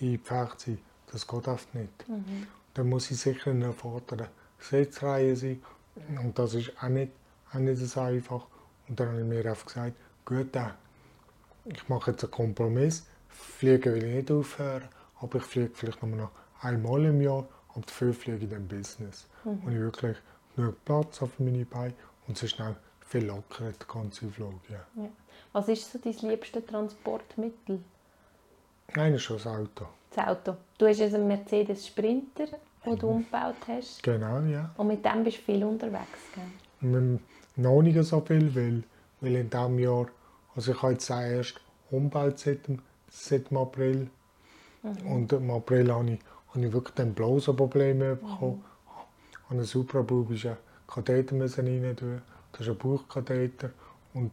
[0.00, 0.78] eingepfercht sein.
[1.10, 2.08] Das geht oft nicht.
[2.08, 2.46] Mhm.
[2.74, 5.62] Dann muss ich sicher in einer vorderen Sitzreihe sein.
[6.22, 7.12] Und das ist auch nicht,
[7.52, 8.46] auch nicht so einfach.
[8.88, 10.70] Und dann habe ich mir einfach gesagt, gut, äh,
[11.66, 13.06] ich mache jetzt einen Kompromiss.
[13.28, 14.88] Fliegen will ich nicht aufhören,
[15.20, 19.26] aber ich fliege vielleicht nur noch einmal im Jahr und dafür fliege ich dann Business.
[19.44, 19.62] Mhm.
[19.64, 20.16] Und ich wirklich
[20.56, 21.94] genug Platz auf meine Beine
[22.26, 24.60] und es ist dann viel lockerer, der ganze Flug.
[24.68, 24.84] Ja.
[25.02, 25.08] Ja.
[25.52, 27.80] Was ist so dein liebstes Transportmittel?
[28.94, 29.86] Nein, ist schon das Auto
[30.18, 30.56] das Auto.
[30.76, 32.46] Du hast einen Mercedes Sprinter,
[32.84, 33.12] den du mhm.
[33.16, 34.02] umgebaut hast.
[34.02, 34.70] Genau, ja.
[34.76, 37.20] Und mit dem bist du viel unterwegs, gell?
[37.58, 38.84] Noch nicht so viel, weil,
[39.20, 40.06] weil in diesem Jahr,
[40.54, 42.60] also ich habe jetzt erst umgebaut seit,
[43.10, 44.10] seit dem April.
[44.82, 45.12] Mhm.
[45.12, 46.20] Und im April habe ich,
[46.54, 48.58] habe ich wirklich dann Blasenprobleme bekommen.
[48.58, 48.64] Mhm.
[49.48, 52.22] An einen suprabubischen Katheter müssen rein tun.
[52.52, 53.70] Das ist ein Bauchkatheter.
[54.14, 54.32] Und,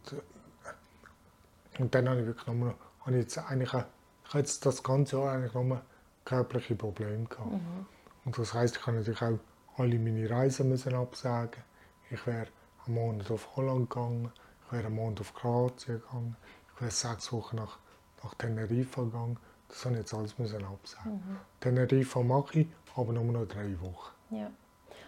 [1.79, 3.73] und dann habe ich wirklich noch, habe ich jetzt eigentlich
[4.27, 5.81] ich habe jetzt das ganze Jahr eigentlich nur
[6.25, 7.51] körperliche Probleme gehabt.
[7.51, 7.85] Mhm.
[8.25, 9.39] Und das heisst, ich kann natürlich auch
[9.77, 11.63] alle meine Reisen müssen absagen.
[12.09, 12.47] Ich wäre
[12.87, 14.31] einen Monat auf Holland gegangen,
[14.65, 16.35] ich wäre einen Monat auf Kroatien gegangen,
[16.73, 17.77] ich wäre sechs Wochen nach,
[18.23, 19.37] nach Teneriffa gegangen.
[19.67, 21.13] Das habe ich jetzt alles müssen absagen.
[21.13, 21.37] Mhm.
[21.59, 24.13] Teneriffa mache ich, aber nur noch drei Wochen.
[24.29, 24.51] Ja.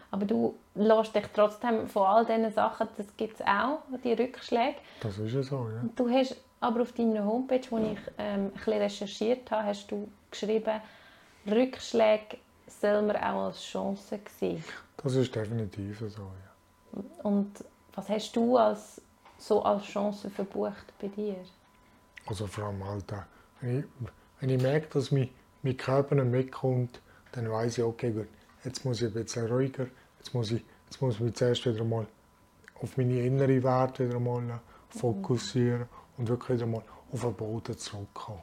[0.09, 4.77] Aber du lässt dich trotzdem von all diesen Sachen, das gibt es auch, die Rückschläge.
[5.01, 5.83] Das ist ja so, ja.
[5.95, 10.09] Du hast aber auf deiner Homepage, wo ich ähm, ein bisschen recherchiert habe, hast du
[10.31, 10.81] geschrieben,
[11.45, 12.37] Rückschläge
[12.67, 14.63] soll man auch als Chance sehen.
[14.97, 16.46] Das ist definitiv so, ja.
[17.23, 19.01] Und was hast du als,
[19.37, 21.35] so als Chance verbucht bei dir?
[22.25, 23.01] Also vor allem auch,
[23.61, 23.85] wenn ich,
[24.39, 25.29] wenn ich merke, dass mein,
[25.63, 28.27] mein Körper nicht mitkommt, dann weiß ich, okay, gut,
[28.63, 29.87] jetzt muss ich ein bisschen ruhiger,
[30.19, 32.07] jetzt muss ich, jetzt muss ich mich zuerst wieder mal
[32.81, 38.41] auf meine innere Werte wieder mal fokussieren und wirklich wieder mal auf den Boden zurückkommen.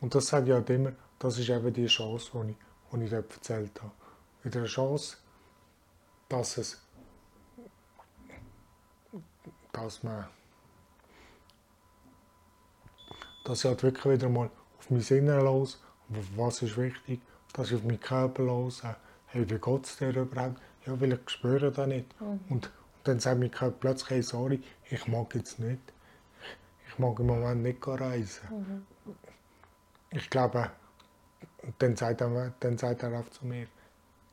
[0.00, 2.56] Und das sage ich halt immer, das ist eben die Chance, die ich,
[2.92, 3.92] die ich dort erzählt habe.
[4.42, 5.16] Wieder eine Chance,
[6.28, 6.80] dass es,
[9.84, 10.26] dass man,
[13.44, 15.80] dass ich halt wirklich wieder mal auf mein Innere los,
[16.36, 17.20] was ist wichtig,
[17.52, 18.82] dass ich auf meinen Körper los,
[19.26, 20.60] hey, wie geht es dir überhaupt?
[20.86, 22.06] Ja, weil ich spüre das nicht.
[22.20, 22.70] Und, und
[23.04, 25.80] dann sagt mein Körper plötzlich, hey, sorry, ich mag jetzt nicht.
[26.88, 28.86] Ich mag im Moment nicht reisen.
[30.10, 30.70] Ich glaube,
[31.78, 33.66] dann sagt, er, dann sagt er auch zu mir,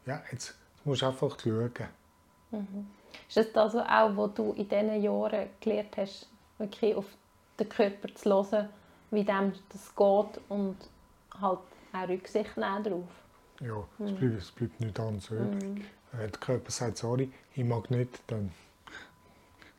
[0.05, 1.71] ja, jetzt musst du einfach schauen.
[3.28, 7.06] Ist das also auch, was du in diesen Jahren gelernt hast, wirklich auf
[7.60, 8.69] den Körper zu hören,
[9.12, 10.75] wie dem das geht und
[11.41, 11.60] halt
[11.93, 13.08] auch Rücksicht nehmen darauf?
[13.62, 15.86] Ja, es bleibt, es bleibt nicht anders übrig.
[16.12, 18.51] Wenn der Körper sagt, sorry, ich mag nicht, dann,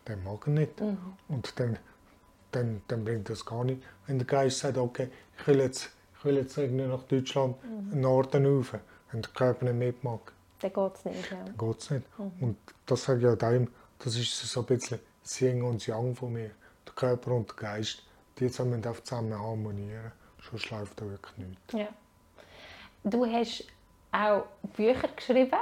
[0.05, 0.81] dann mag er nicht.
[1.29, 1.79] Und dann,
[2.53, 3.83] dann, dann bringt das gar nicht.
[4.07, 7.57] Wenn der Geist sagt, okay, ich will jetzt, ich will jetzt irgendwie nach Deutschland,
[7.95, 8.75] Norden rauf,
[9.13, 11.31] wenn der Körper nicht mitmacht, Dann geht es nicht.
[11.31, 11.45] Ja.
[11.45, 12.07] dann geht es nicht.
[12.19, 15.87] Und das sage ich auch dem, das ist so ein bisschen das Yin und das
[15.87, 16.51] Yang von mir.
[16.87, 18.03] Der Körper und der Geist,
[18.39, 20.13] die einfach zusammen harmonieren.
[20.51, 21.73] Sonst läuft da wirklich nichts.
[21.73, 21.89] Ja.
[23.05, 23.65] Du hast
[24.13, 25.59] auch Bücher geschrieben.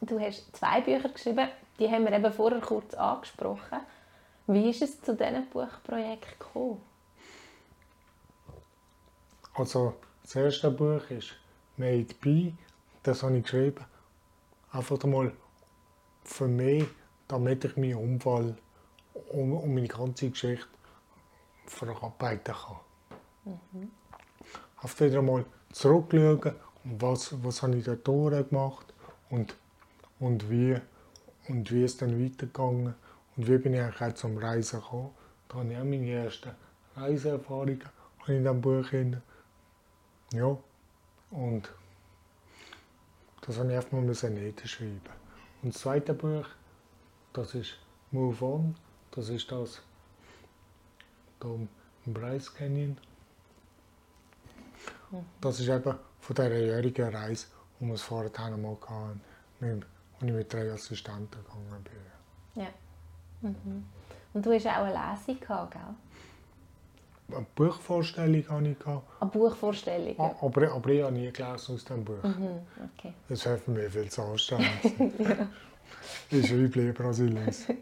[0.00, 1.48] Du hast zwei Bücher geschrieben,
[1.78, 3.80] die haben wir eben vorher kurz angesprochen.
[4.46, 6.80] Wie ist es zu diesem Buchprojekt gekommen?
[9.54, 11.34] Also, das erste Buch ist
[11.76, 12.54] Made By.
[13.02, 13.84] Das habe ich geschrieben.
[14.76, 15.32] Einfach einmal
[16.22, 16.84] für mich,
[17.28, 18.58] damit ich meinen Unfall
[19.30, 20.66] und, meine ganze Geschichte
[21.64, 23.58] verarbeiten kann.
[24.82, 28.92] Einfach wieder einmal zurückschauen, was, was habe ich dort durchgemacht
[29.30, 29.56] und,
[30.20, 30.76] und, wie,
[31.48, 32.94] und wie ist dann weitergegangen
[33.34, 35.10] und wie bin ich eigentlich auch zum Reisen gekommen.
[35.48, 36.50] Da habe ich auch meine ersten
[36.96, 37.82] Reiseerfahrungen
[38.26, 38.92] in diesem Buch.
[40.32, 40.58] Ja,
[41.30, 41.72] und
[43.46, 45.00] das habe ich einfach mal niederschreiben.
[45.62, 46.46] Und das zweite Buch,
[47.32, 47.74] das ist
[48.10, 48.74] Move On,
[49.10, 49.82] das ist das
[51.42, 51.68] hier im
[52.14, 52.96] Bryce Canyon.
[55.40, 57.46] Das ist eben von dieser jährigen Reise,
[57.80, 59.20] die wir vorher einmal hatten,
[59.60, 59.86] mit-
[60.18, 62.62] wo ich mit drei Assistenten gegangen bin.
[62.62, 62.68] Ja.
[63.42, 63.84] Mhm.
[64.32, 65.82] Und du hast auch eine Lesung gehabt, gell?
[67.28, 68.86] Eine Buchvorstellung hatte ich.
[69.20, 70.18] Eine Buchvorstellung.
[70.20, 72.22] a- Aber, aber ich habe nie gelesen aus diesem Buch.
[72.22, 72.60] Mhm.
[72.98, 73.12] Okay.
[73.28, 74.68] Das hilft mir viel zu anstrengend.
[76.30, 77.74] Ich schreibe lieber als ich lese.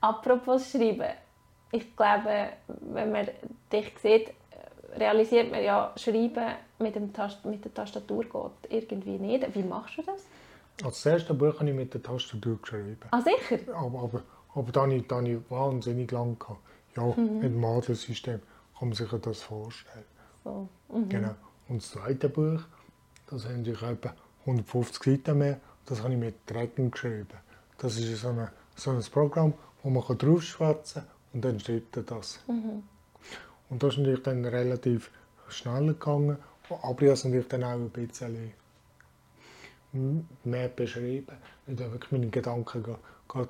[0.00, 1.10] Apropos Schreiben.
[1.70, 3.28] Ich glaube, wenn man
[3.72, 4.30] dich sieht,
[4.98, 9.54] realisiert man ja, Schreiben mit, dem Tast mit der Tastatur geht irgendwie nicht.
[9.54, 10.26] Wie machst du das?
[10.78, 12.98] Also das erste Buch habe ich mit der Tastatur geschrieben.
[13.10, 13.58] Ah, sicher?
[13.74, 14.22] Aber, aber,
[14.54, 14.94] aber dann habe
[15.28, 16.60] ich, ich wahnsinnig lang gehabt.
[16.96, 18.40] Ja, mit dem Adelsystem
[18.78, 20.04] kann man sich das vorstellen.
[20.44, 20.68] So.
[21.08, 21.34] Genau.
[21.68, 22.60] Und das zweite Buch,
[23.28, 27.38] das haben sich etwa 150 Seiten mehr, das habe ich mit Dragon geschrieben.
[27.78, 32.02] Das ist so, eine, so ein Programm, wo man draufschwätzen kann und dann schreibt er
[32.02, 32.40] das.
[32.46, 35.10] Und das ist natürlich dann relativ
[35.48, 36.36] schnell gegangen,
[36.68, 38.52] aber ich habe es natürlich dann auch ein bisschen
[40.44, 42.96] mehr beschrieben, ich wirklich meine Gedanken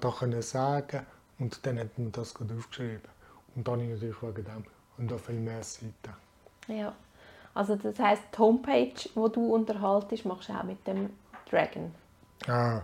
[0.00, 1.06] da können sagen
[1.38, 3.10] und dann hat man das aufgeschrieben.
[3.54, 4.64] Und dann habe ich natürlich wegen dem
[4.98, 5.92] und da viel mehr Seiten.
[6.68, 6.94] Ja.
[7.54, 11.10] Also das heisst, die Homepage, die du unterhaltest, machst du auch mit dem
[11.50, 11.92] Dragon.
[12.46, 12.80] Ah,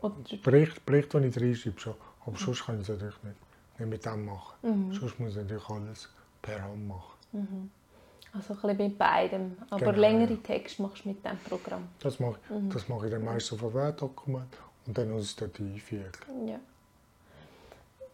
[0.00, 1.94] Oder, Bericht, Bericht, den ich reinschreibe, schon.
[2.26, 3.36] Aber sonst kann ich es natürlich nicht,
[3.78, 4.92] nicht mit dem machen.
[4.92, 6.08] Sonst muss ich natürlich alles
[6.42, 7.70] per Hand machen.
[8.32, 9.56] also ein bisschen mit beidem.
[9.70, 10.38] Aber Genau, längere ja.
[10.42, 11.88] Texte machst du mit diesem Programm.
[12.00, 15.30] Das mache, ich- das mache ich dann meistens auf ein Word-Dokument und dann muss ich
[15.30, 16.12] es dort einfügen.
[16.48, 16.58] Ja.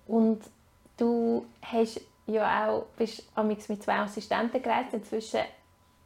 [0.06, 0.42] Und
[0.96, 4.94] du hast ja auch, bist amigs mit zwei Assistenten gereist.
[4.94, 5.40] Inzwischen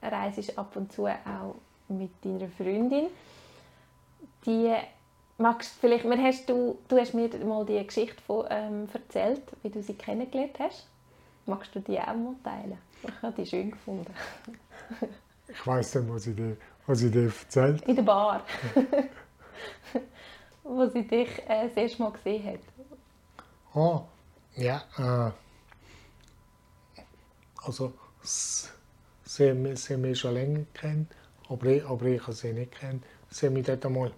[0.03, 1.55] reist du ab und zu auch
[1.89, 3.07] mit deiner Freundin.
[4.47, 4.75] Die
[5.39, 9.71] magst vielleicht, mir hast du, du hast mir mal die Geschichte von, ähm, erzählt, wie
[9.71, 10.87] du sie kennengelernt hast.
[11.47, 12.79] Magst du die auch mal teilen?
[13.03, 14.13] Ich habe die schön gefunden.
[15.49, 18.43] Ich weiß nicht, was ich dir, was ich dir erzählt In der Bar.
[20.63, 22.61] Wo sie dich äh, das erste Mal gesehen hat.
[23.75, 24.03] Ah,
[24.59, 25.33] ja, äh,
[27.65, 27.93] also
[28.23, 31.15] sie, sie mich schon länger kennt,
[31.49, 33.05] aber ich, aber ich habe sie nicht kennt.
[33.31, 34.13] Sie haben mich dort einmal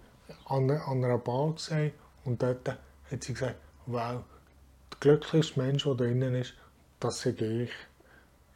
[0.45, 1.93] an, an einer Bar gesehen
[2.25, 4.23] und dort hat sie gesagt, wow,
[4.91, 6.53] der glücklichste Mensch, der da drinnen ist,
[6.99, 7.71] das sei ich.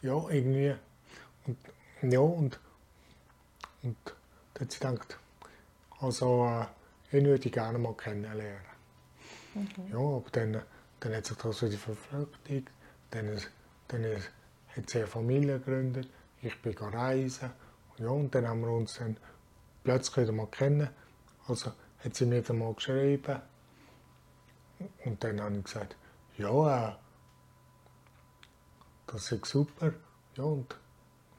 [0.02, 0.76] Ja, irgendwie.
[1.46, 1.58] Und,
[2.02, 2.60] ja, und,
[3.84, 3.98] und
[4.54, 5.18] da hat sie gedacht,
[6.00, 6.46] also
[7.12, 8.76] äh, ihn würde ich gerne mal kennenlernen.
[9.92, 10.62] Ja, aber dann,
[11.00, 12.70] dann hat sich das wieder verflüchtigt.
[13.12, 13.42] Dann,
[13.88, 14.06] dann
[14.76, 16.10] hat sie eine Familie gegründet.
[16.42, 17.52] Ich bin reisen.
[17.98, 19.18] Ja, und dann haben wir uns dann
[19.84, 20.90] plötzlich wieder mal kennen.
[21.48, 21.72] Also
[22.04, 23.42] hat sie mir dann mal geschrieben.
[25.06, 25.96] Und dann habe ich gesagt,
[26.38, 26.96] ja, äh,
[29.08, 29.94] das ist super.
[30.36, 30.76] Ja, und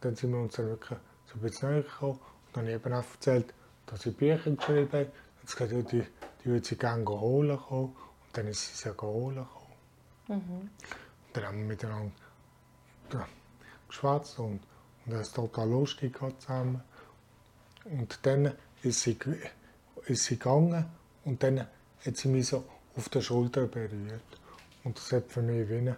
[0.01, 2.19] dann sind wir uns dann wirklich so ein bisschen näher gekommen.
[2.47, 3.55] Und dann habe ich eben auch erzählt,
[3.87, 5.13] dass ich Bücher geschrieben habe.
[5.43, 6.07] Jetzt gesagt, ja, die,
[6.43, 7.97] die würde sie gerne holen kommen.
[8.37, 9.71] Dann ist sie sie holen gekommen.
[10.29, 10.71] Und
[11.33, 12.13] dann haben wir miteinander
[13.89, 14.61] geschwätzt und,
[15.07, 16.83] und es total lustig zusammen.
[17.85, 19.17] Und dann ist sie,
[20.05, 20.85] ist sie gegangen
[21.25, 24.21] und dann hat sie mich so auf der Schulter berührt.
[24.85, 25.97] Und das, hat für mich wie eine,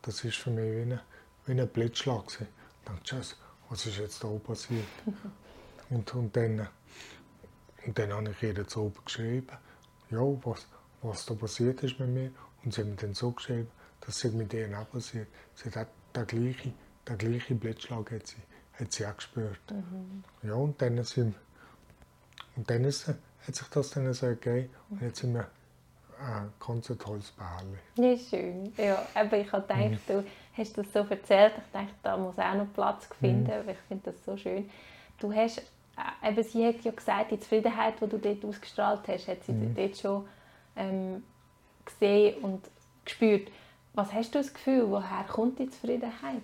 [0.00, 1.00] das ist für mich wie ein,
[1.44, 2.26] wie ein Blitzschlag.
[2.26, 2.48] gewesen.
[2.80, 3.34] Ich dachte, Scheiße,
[3.68, 4.86] was ist jetzt da passiert?
[5.90, 6.66] und, und, dann,
[7.84, 9.56] und dann habe ich ihr jetzt oben geschrieben,
[10.10, 10.66] ja, was,
[11.04, 12.30] was da passiert ist mit mir.
[12.64, 13.68] Und sie hat mir dann so geschrieben,
[14.00, 15.28] dass es mit ihr auch passiert.
[15.54, 16.74] Sie hat den gleichen,
[17.08, 18.36] den gleichen Blitzschlag hat sie,
[18.78, 19.60] hat sie auch gespürt.
[20.42, 21.34] Ja, und dann, sind,
[22.56, 23.16] und dann ist, hat
[23.54, 24.70] sich das dann so ergeben.
[24.90, 25.46] Und jetzt sind wir
[26.20, 27.78] ein ganz tolles Pärchen.
[27.96, 28.72] Ja, schön.
[28.76, 30.24] Ja, aber ich habe gedacht, du
[30.56, 31.52] hast das so erzählt.
[31.58, 33.50] Ich dachte, da muss auch noch Platz finden.
[33.50, 34.70] aber Ich finde das so schön.
[35.18, 39.28] Du hast, äh, eben, sie hat ja gesagt, die Zufriedenheit, die du dort ausgestrahlt hast,
[39.28, 40.26] hat sie dort schon
[40.76, 41.22] ähm,
[41.84, 42.70] gesehen und
[43.04, 43.50] gespürt.
[43.94, 46.42] Was hast du das Gefühl, woher kommt die Zufriedenheit?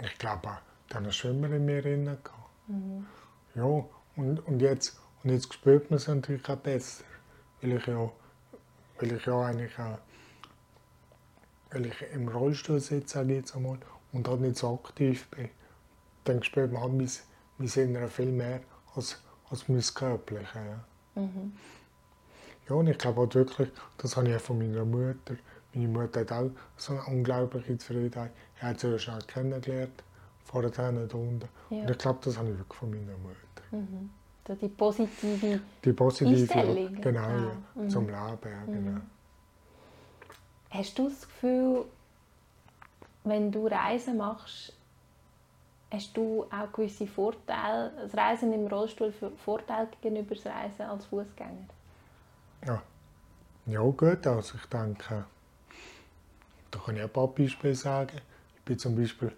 [0.00, 2.04] Ich glaube, dann ist schon immer in mir drin.
[2.04, 2.24] gehabt.
[3.54, 3.84] Ja,
[4.16, 7.04] und, und, jetzt, und jetzt spürt man es natürlich auch besser.
[7.60, 8.10] Weil ich ja,
[8.98, 9.98] weil ich ja eigentlich auch,
[11.70, 13.78] weil ich im Rollstuhl sitze, sage ich jetzt einmal,
[14.12, 15.50] und halt nicht so aktiv bin.
[16.24, 17.10] Dann spürt man halt mein,
[17.58, 18.60] mein Innere viel mehr
[18.94, 20.58] als, als mein Körperliche.
[20.58, 20.84] Ja.
[22.68, 25.36] Ja, und ich glaube halt wirklich, das habe ich auch von meiner Mutter.
[25.74, 28.32] Meine Mutter hat auch so eine unglaubliche Zufriedenheit.
[28.60, 30.02] Er hat sie schon kennengelernt,
[30.44, 31.48] vorher dort unten.
[31.70, 31.82] Ja.
[31.82, 34.08] Und ich glaube, das habe ich wirklich von meiner Mutter.
[34.46, 37.00] So die positive Die positive, Einstellung.
[37.02, 37.52] genau, Ah,
[37.82, 39.00] ja, zum Leben, ja, genau.
[40.70, 41.84] Hast du das Gefühl,
[43.24, 44.72] wenn du Reisen machst,
[45.90, 51.06] hast du auch gewisse Vorteile, das Reisen im Rollstuhl für Vorteile gegenüber das Reisen als
[51.06, 51.68] Fußgänger?
[52.66, 52.82] Ja.
[53.66, 55.24] ja, gut, also ich denke,
[56.70, 58.20] da kann ich ein paar Beispiele sagen.
[58.56, 59.32] Ich bin zum Beispiel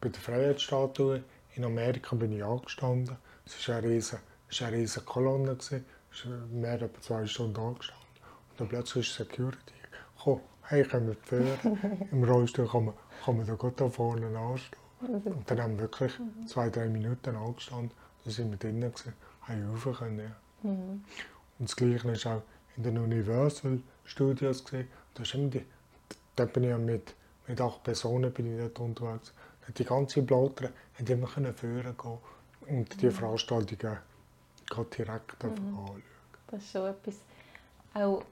[0.00, 3.16] bei der Freiheitsstatue in Amerika bin ich angestanden.
[3.46, 5.86] Es war eine riesige, es war eine riesige Kolonne, gewesen.
[6.12, 8.04] es ist mehr als zwei Stunden angestanden.
[8.50, 9.72] Und dann plötzlich ist Security
[10.16, 12.08] gekommen, hey, können wir fahren?
[12.12, 14.85] Im Rollstuhl kann man, kann man da gut da vorne anstehen.
[15.00, 16.12] Und dann haben wir wirklich
[16.46, 17.90] zwei, drei Minuten angestanden,
[18.24, 20.18] dann sind wir drinnen, gewesen, haben rauf können.
[20.18, 20.70] Ja.
[20.72, 21.04] Und
[21.58, 22.42] das Gleiche ist auch
[22.76, 24.88] in den Universal Studios gesehen.
[25.14, 25.64] Da, die,
[26.34, 27.14] da bin ich ja mit,
[27.46, 29.32] mit acht Personen bin ich dort unterwegs.
[29.66, 32.18] Hat Die ganze Blattern haben immer können führen gehen
[32.68, 33.98] und die Veranstaltungen
[34.68, 35.50] gerade direkt mhm.
[35.50, 36.02] anschauen.
[36.48, 37.14] Das ist schon etwas.
[37.94, 38.24] Auch,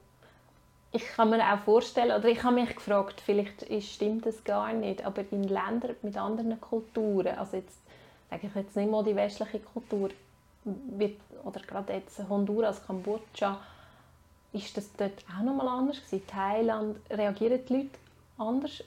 [0.95, 5.05] ich kann mir auch vorstellen, oder ich habe mich gefragt, vielleicht stimmt das gar nicht,
[5.05, 7.77] aber in Ländern mit anderen Kulturen, also jetzt
[8.29, 10.09] sage ich jetzt nicht mal die westliche Kultur,
[10.63, 13.59] wird, oder gerade jetzt Honduras, Kambodscha,
[14.53, 16.25] ist das dort auch nochmal anders gewesen?
[16.27, 17.89] Thailand, reagieren die Leute
[18.37, 18.83] anders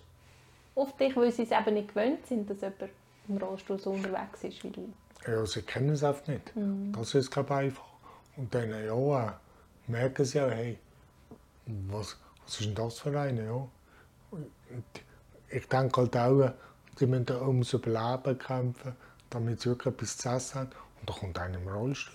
[0.75, 2.91] auf dich, weil sie es eben nicht gewöhnt sind, dass jemand
[3.29, 4.89] im Rollstuhl so unterwegs ist wie du?
[5.27, 6.53] Ja, sie kennen es einfach nicht.
[6.97, 7.85] Das ist, glaube ich, einfach.
[8.37, 9.39] Und dann ja,
[9.87, 10.79] merken sie auch, hey,
[11.69, 13.45] was, was ist denn das für eine?
[13.45, 13.69] Ja.
[15.51, 16.53] Ich denke halt auch,
[16.97, 18.97] sie müssen ums Überleben kämpfen,
[19.31, 20.71] damit sie wirklich etwas zu essen haben.
[21.01, 22.14] Und da kommt einer im Rollstuhl,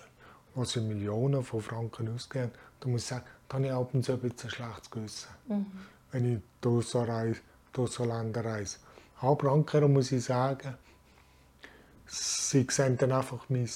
[0.56, 2.52] wo sie Millionen von Franken ausgeben.
[2.80, 5.30] Da muss ich sagen, da habe ich ab und zu ein bisschen ein schlechtes Gewissen,
[6.12, 7.40] wenn ich durch so, reise,
[7.72, 8.78] durch so Länder reise.
[9.22, 10.76] Aber andererseits muss ich sagen,
[12.06, 13.70] sie sehen dann einfach mein,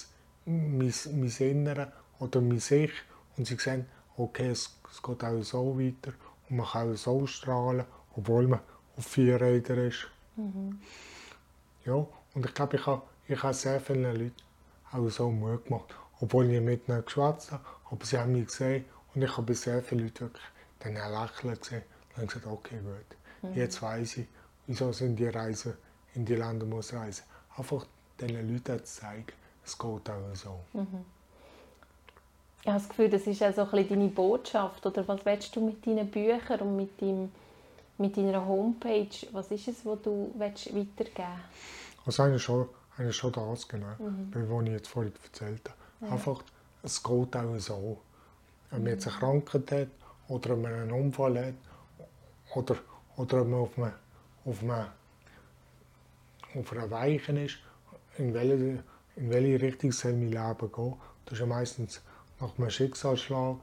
[0.45, 2.91] mein, mein Innere oder mein Ich
[3.37, 3.85] und sie sehen,
[4.17, 6.13] okay, es, es geht auch so weiter.
[6.49, 8.59] Und man kann auch so strahlen, obwohl man
[8.97, 10.07] auf vier Rädern ist.
[11.85, 14.33] Ja, und ich glaube, ich habe, ich habe sehr vielen Leuten
[14.91, 18.85] auch so Mut gemacht, obwohl ich mit ihnen geschwätzt habe, aber sie haben mich gesehen.
[19.13, 20.43] Und ich habe sehr vielen Leuten wirklich
[20.79, 21.83] dann ein Lächeln gesehen.
[22.09, 24.27] Und habe gesagt, okay, gut, jetzt weiß ich,
[24.65, 25.73] wieso sind die Reisen
[26.13, 27.23] in die Länder muss reisen.
[27.55, 27.85] Einfach
[28.19, 30.59] diesen Leuten zeigen, es geht auch so.
[32.67, 34.85] Ich habe das Gefühl, das ist auch so ein bisschen deine Botschaft.
[34.85, 37.31] Oder was willst du mit deinen Büchern und mit, deinem,
[37.97, 39.07] mit deiner Homepage?
[39.31, 41.39] Was ist es, was du willst weitergeben
[42.05, 43.95] Also eigentlich schon, eigentlich schon das, genau,
[44.33, 45.61] was ich jetzt vorhin erzählt
[46.01, 46.11] habe.
[46.11, 46.43] Einfach,
[46.83, 47.99] es geht auch so.
[48.69, 49.87] Wenn man jetzt eine Krankheit hat
[50.27, 51.53] oder wenn man einen Unfall hat
[52.53, 52.75] oder,
[53.15, 53.93] oder wenn man auf einem,
[54.43, 54.87] auf einem,
[56.53, 57.59] auf einer Weichen ist,
[58.17, 58.83] in welche,
[59.15, 60.95] in welche Richtung soll mein Leben gehen.
[61.23, 62.01] Das ist ja meistens
[62.39, 63.57] nach einem Schicksalsschlag,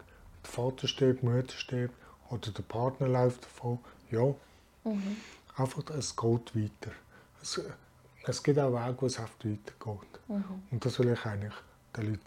[0.45, 1.95] der Vater stirbt, die Mutter stirbt
[2.31, 3.79] oder der Partner läuft davon.
[4.11, 4.35] Ja,
[5.57, 6.93] einfach, es geht weiter.
[7.43, 7.61] Es,
[8.27, 10.21] es gibt auch Wege, wo es oft weitergeht.
[10.71, 11.53] Und das will ich eigentlich
[11.97, 12.21] den Leuten,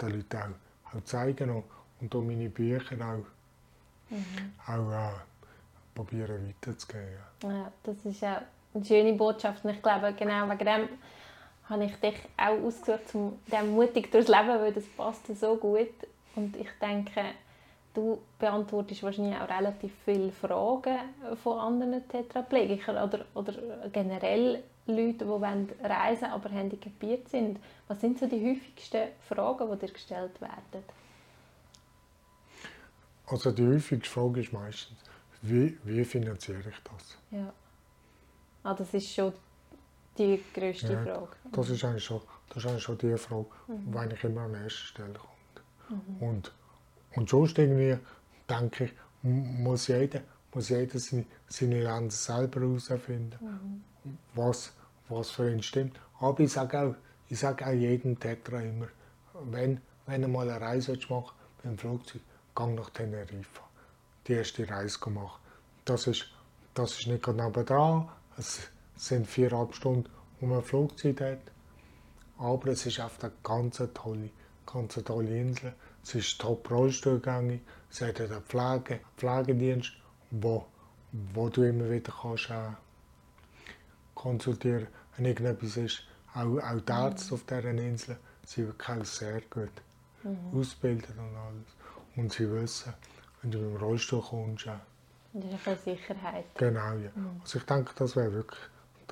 [0.00, 1.64] den Leuten auch, auch zeigen und,
[2.00, 5.12] und durch meine Bücher auch, auch äh,
[5.94, 7.08] probieren weiterzugeben.
[7.42, 7.50] Ja.
[7.50, 8.42] Ja, das ist auch
[8.74, 9.64] eine schöne Botschaft.
[9.64, 10.88] Und ich glaube, genau wegen dem
[11.68, 15.88] habe ich dich auch ausgesucht, um dem mutig durchs Leben, weil das passt so gut.
[16.36, 17.22] Und ich denke,
[17.94, 20.98] du beantwortest wahrscheinlich auch relativ viele Fragen
[21.42, 23.54] von anderen Tetraplegikern oder, oder
[23.92, 27.58] generell Leute, die wollen reisen aber handicapiert sind.
[27.88, 30.84] Was sind so die häufigsten Fragen, die dir gestellt werden?
[33.26, 34.98] Also die häufigste Frage ist meistens,
[35.40, 37.16] wie, wie finanziere ich das?
[37.30, 37.52] Ja.
[38.62, 39.32] Ah, das ist schon
[40.18, 41.28] die grösste Ja, Frage.
[41.52, 44.86] Das ist eigentlich schon, das ist eigentlich schon die Frage, die eigentlich immer an erster
[44.86, 46.20] Stelle kommt.
[46.20, 46.52] Und,
[47.14, 47.98] und sonst irgendwie,
[48.48, 48.92] denke ich,
[49.22, 50.20] muss jeder,
[50.52, 53.82] muss jeder seine, seine Länder selber herausfinden,
[54.34, 54.72] was,
[55.08, 55.98] was für ihn stimmt.
[56.20, 56.94] Aber ich sage auch,
[57.28, 58.88] ich sage auch jedem Tetra immer,
[59.50, 62.22] wenn, wenn du mal eine Reise willst machen mit dem Flugzeug,
[62.54, 63.62] geh nach Teneriffa.
[64.26, 65.40] Die erste Reise machen.
[65.84, 66.26] Das ist,
[66.74, 70.08] das ist nicht gerade nebenan, es sind viereinhalb Stunden,
[70.40, 71.38] wo man Flugzeit hat.
[72.38, 74.30] Aber es ist einfach eine ganz tolle,
[74.66, 75.74] ganz tolle Insel.
[76.02, 77.60] Es ist top rollstuhlgängig.
[77.90, 79.92] Es hat einen Pflege, Pflegedienst,
[80.30, 80.66] wo,
[81.12, 82.70] wo du immer wieder kannst, äh,
[84.14, 84.86] konsultieren
[85.16, 86.02] wenn irgendetwas ist.
[86.34, 89.70] Auch, auch die Ärzte auf dieser Insel sind wirklich sehr gut
[90.52, 91.66] ausgebildet und alles.
[92.16, 92.92] Und sie wissen,
[93.42, 94.72] wenn du mit dem Rollstuhl kommst, äh,
[95.34, 96.44] Das ist eine Sicherheit.
[96.56, 96.94] genau.
[96.96, 97.10] Ja.
[97.42, 98.60] Also ich denke, das wäre wirklich,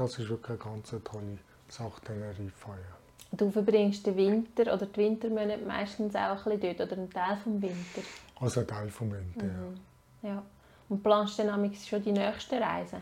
[0.02, 1.38] das ist wirklich eine ganz tolle
[1.68, 2.70] Sache, Teneriffa.
[2.70, 3.36] Ja.
[3.36, 7.36] Du verbringst den Winter oder die Wintermonate meistens auch ein bisschen dort oder einen Teil
[7.42, 8.02] vom Winter.
[8.40, 9.46] Also ein Teil vom Winter.
[10.22, 10.28] Ja.
[10.28, 10.42] Ja.
[10.88, 12.98] Und planst du dann schon die nächste Reise?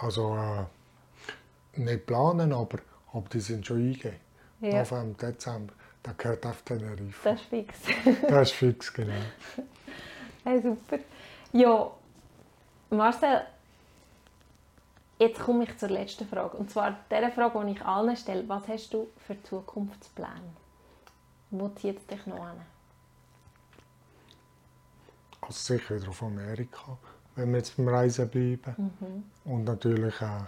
[0.00, 2.78] Also äh, nicht planen, aber,
[3.12, 4.16] aber die sind schon eingegeben.
[4.60, 4.82] Ja.
[4.82, 5.72] November, Dezember,
[6.02, 7.30] da gehört auf Teneriffa.
[7.30, 7.78] Das ist fix.
[8.28, 9.12] Das ist fix, genau.
[10.44, 10.98] hey, super.
[11.52, 11.90] Ja,
[12.90, 13.42] Marcel,
[15.18, 16.56] jetzt komme ich zur letzten Frage.
[16.56, 18.48] Und zwar der Frage, die ich allen stelle.
[18.48, 20.56] Was hast du für Zukunftspläne?
[21.50, 22.60] Wo zieht es dich noch an?
[25.40, 26.98] Also sicher wieder auf Amerika,
[27.36, 28.92] wenn wir jetzt beim Reisen bleiben.
[29.44, 30.46] Und natürlich auch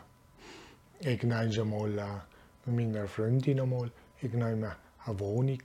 [1.00, 3.90] irgendwann einmal äh, mit meiner Freundin einmal
[4.20, 4.64] irgendwann
[5.06, 5.62] eine Wohnung,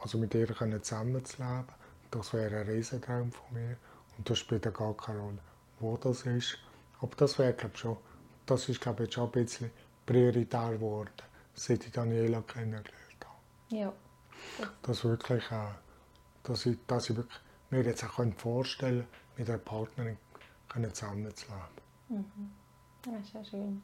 [0.00, 1.64] also mit ihr können zusammen zu leben.
[2.10, 3.76] Das wäre ein Riesentraum von mir.
[4.16, 5.38] Und das spielt gar keine Rolle,
[5.80, 6.58] wo das ist.
[7.00, 7.96] Aber das wäre, glaube ich, schon,
[8.50, 9.70] das ist, glaube ich, schon ein bisschen
[10.04, 11.10] prioritär geworden,
[11.54, 12.86] seit ich Daniela kennengelernt
[13.24, 13.76] habe.
[13.76, 13.92] Ja.
[14.82, 15.68] dass wirklich, äh,
[16.42, 17.40] dass ich, dass ich wirklich
[17.70, 20.16] mir jetzt auch vorstellen mit einer Partnerin
[20.92, 22.24] zusammenzuleben.
[23.02, 23.82] Das ist ja schön.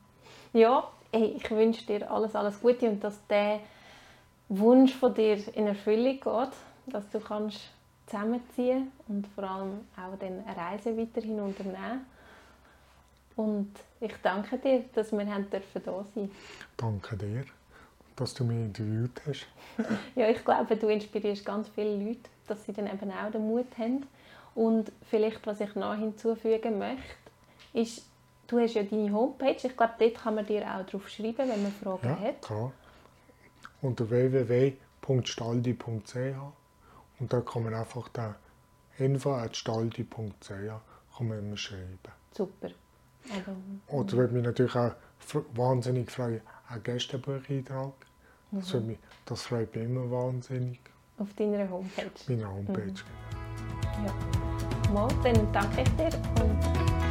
[0.53, 3.61] Ja, hey, ich wünsche dir alles, alles Gute und dass der
[4.49, 6.53] Wunsch von dir in Erfüllung geht,
[6.87, 7.61] dass du kannst
[8.07, 12.07] zusammenziehen und vor allem auch dann eine Reise weiterhin unternehmen.
[13.37, 16.31] Und ich danke dir, dass wir haben dürfen da sein.
[16.77, 17.45] Danke dir,
[18.17, 19.47] dass du mich interviewt hast.
[20.15, 23.67] Ja, ich glaube, du inspirierst ganz viele Leute, dass sie dann eben auch den Mut
[23.79, 24.07] haben.
[24.55, 27.03] Und vielleicht, was ich noch hinzufügen möchte,
[27.75, 28.07] ist,
[28.47, 29.57] du hast ja deine Homepage.
[29.63, 32.41] Ich glaube, dort kann man dir auch drauf schreiben, wenn man Fragen Ja, hat.
[32.41, 32.73] klar.
[33.83, 36.17] Unter www.staldi.ch
[37.19, 38.35] und da kann man einfach da
[38.99, 41.99] info.staldi.ch kann man schreiben.
[42.33, 42.71] Super.
[43.33, 43.57] Also,
[43.89, 44.93] Oder würde mich natürlich auch
[45.55, 47.93] wahnsinnig freuen, einen Gästebucheintrag.
[48.53, 50.81] Das, würde mich, das freut mich immer wahnsinnig.
[51.19, 52.11] Auf deiner Homepage.
[52.29, 52.95] Meine Homepage.
[54.05, 54.93] Ja.
[54.93, 56.11] Mal, dann danke ich dir
[56.43, 57.06] und